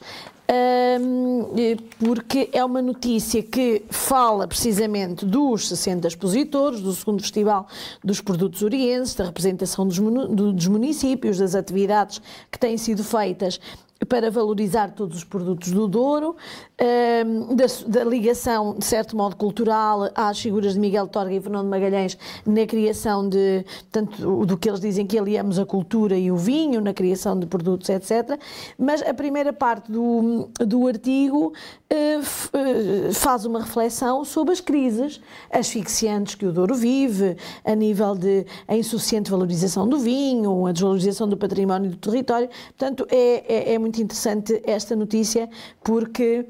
[1.99, 7.67] porque é uma notícia que fala precisamente dos 60 expositores, do segundo Festival
[8.03, 13.59] dos Produtos Orienses, da representação dos municípios, das atividades que têm sido feitas
[14.07, 16.35] para valorizar todos os produtos do Douro,
[16.77, 22.15] da, da, ligação, de certo modo, cultural às figuras de Miguel Torga e Fernando Magalhães
[22.45, 26.79] na criação de, tanto do que eles dizem que aliamos a cultura e o vinho,
[26.79, 28.39] na criação de produtos, etc.
[28.77, 31.51] Mas a primeira parte do, do artigo
[31.91, 35.19] uh, faz uma reflexão sobre as crises
[35.51, 41.27] asfixiantes que o Douro vive, a nível de a insuficiente valorização do vinho, a desvalorização
[41.27, 42.49] do património do território.
[42.77, 45.49] Portanto, é, é, é muito interessante esta notícia
[45.83, 46.45] porque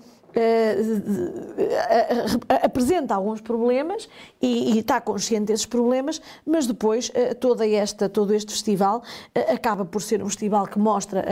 [2.64, 4.08] apresenta alguns problemas
[4.42, 9.54] e, e, está consciente desses problemas, mas depois uh, toda esta, todo este festival uh,
[9.54, 11.26] acaba por ser um festival que mostra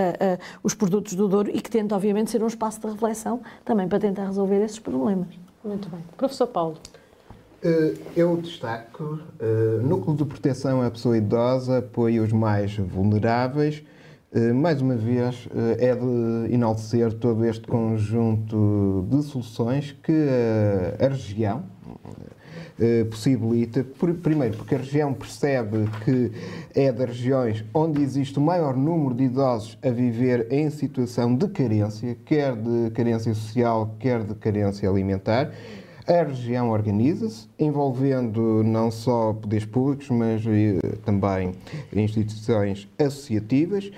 [0.63, 3.99] os produtos do Douro e que tenta, obviamente, ser um espaço de reflexão também para
[3.99, 5.27] tentar resolver esses problemas.
[5.63, 5.99] Muito bem.
[6.17, 6.77] Professor Paulo.
[8.15, 9.19] Eu destaco
[9.83, 13.94] Núcleo de Proteção à Pessoa Idosa, apoio os mais vulneráveis, eh,
[14.53, 20.11] mais uma vez, eh, é de enaltecer todo este conjunto de soluções que
[20.99, 21.63] a região
[22.77, 23.85] eh, possibilita.
[24.21, 26.33] Primeiro, porque a região percebe que
[26.73, 31.47] é das regiões onde existe o maior número de idosos a viver em situação de
[31.47, 35.53] carência, quer de carência social, quer de carência alimentar.
[36.05, 40.43] A região organiza-se, envolvendo não só poderes públicos, mas
[41.03, 41.53] também
[41.93, 43.89] instituições associativas,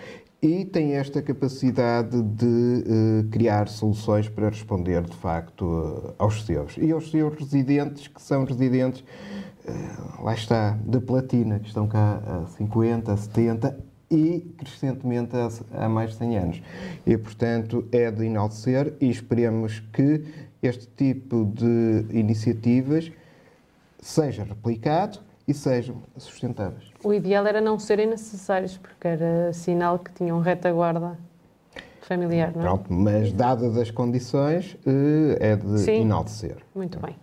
[0.48, 6.78] e tem esta capacidade de uh, criar soluções para responder, de facto, uh, aos seus.
[6.78, 12.22] E aos seus residentes, que são residentes, uh, lá está, de platina, que estão cá
[12.26, 13.78] há 50, 70
[14.10, 15.50] e crescentemente há,
[15.86, 16.62] há mais de 100 anos.
[17.06, 20.24] E, portanto, é de enaltecer e esperemos que
[20.64, 23.12] este tipo de iniciativas
[24.00, 26.87] seja replicado e sejam sustentáveis.
[27.04, 31.18] O ideal era não serem necessários, porque era sinal que tinham retaguarda
[32.02, 32.64] familiar, não é?
[32.64, 36.02] Pronto, mas dadas as condições, eh, é de Sim.
[36.02, 36.58] enaltecer.
[36.74, 37.16] Muito bem.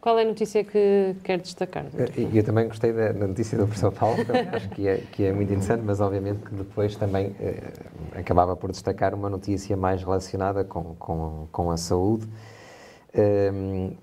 [0.00, 1.86] Qual é a notícia que quer destacar?
[1.94, 4.18] Eu, eu também gostei da, notícia do professor Paulo,
[4.52, 7.72] acho que é, que é muito interessante, mas obviamente que depois também eh,
[8.14, 12.28] acabava por destacar uma notícia mais relacionada com, com, com a saúde,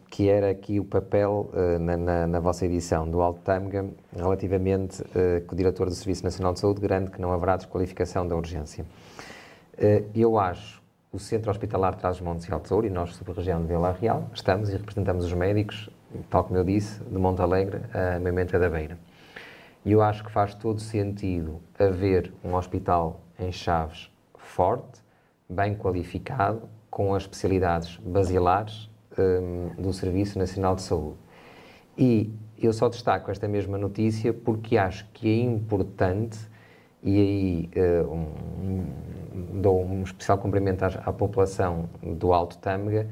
[0.09, 5.01] que era aqui o papel uh, na, na, na, vossa edição do Alto Tâmega relativamente
[5.01, 8.35] uh, que o diretor do Serviço Nacional de Saúde garante que não haverá desqualificação da
[8.37, 8.85] urgência.
[9.73, 10.81] Uh, eu acho
[11.11, 14.69] o Centro Hospitalar de Trás-os-Montes e Alto Saúde e nós, sub-região de Vila Real, estamos
[14.69, 15.89] e representamos os médicos,
[16.29, 18.97] tal como eu disse, de Monte Alegre a Mementa da Beira.
[19.83, 25.01] E eu acho que faz todo sentido haver um hospital em Chaves forte,
[25.49, 28.90] bem qualificado, com as especialidades basilares
[29.21, 31.17] um, do Serviço Nacional de Saúde.
[31.97, 36.37] E eu só destaco esta mesma notícia porque acho que é importante,
[37.03, 38.85] e aí uh, um,
[39.61, 43.07] dou um especial cumprimento à, à, população do Alto Tâmega,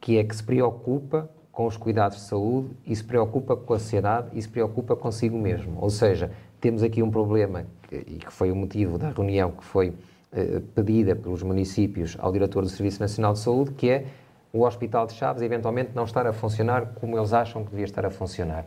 [0.00, 3.78] que é que se preocupa com os cuidados de saúde e se preocupa com a
[3.78, 5.78] sociedade e se preocupa consigo mesmo.
[5.80, 6.30] Ou seja,
[6.60, 10.60] temos aqui um problema, que, e que foi o motivo da reunião que foi uh,
[10.74, 14.06] pedida pelos municípios ao diretor do Serviço Nacional de Saúde, que é
[14.52, 18.04] o Hospital de Chaves eventualmente não estar a funcionar como eles acham que devia estar
[18.04, 18.64] a funcionar.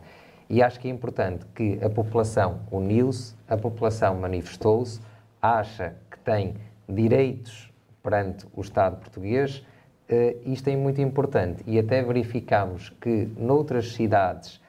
[0.48, 5.00] E acho que é importante que a população uniu-se, a população manifestou-se,
[5.40, 6.54] acha que tem
[6.88, 7.72] direitos
[8.02, 9.64] perante o Estado português.
[10.08, 14.60] Uh, isto é muito importante e até verificamos que noutras cidades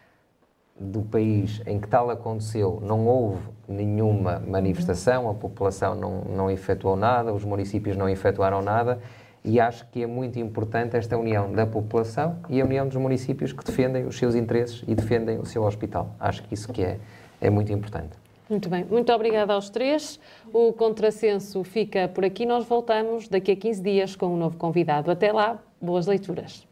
[0.79, 6.95] do país em que tal aconteceu não houve nenhuma manifestação, a população não, não efetuou
[6.95, 8.99] nada, os municípios não efetuaram nada
[9.45, 13.53] e acho que é muito importante esta união da população e a união dos municípios
[13.53, 16.15] que defendem os seus interesses e defendem o seu hospital.
[16.19, 16.99] Acho que isso que é,
[17.39, 18.17] é muito importante.
[18.49, 20.19] Muito bem, muito obrigada aos três.
[20.53, 22.45] O contrassenso fica por aqui.
[22.45, 25.09] Nós voltamos daqui a 15 dias com um novo convidado.
[25.09, 26.67] Até lá, boas leituras.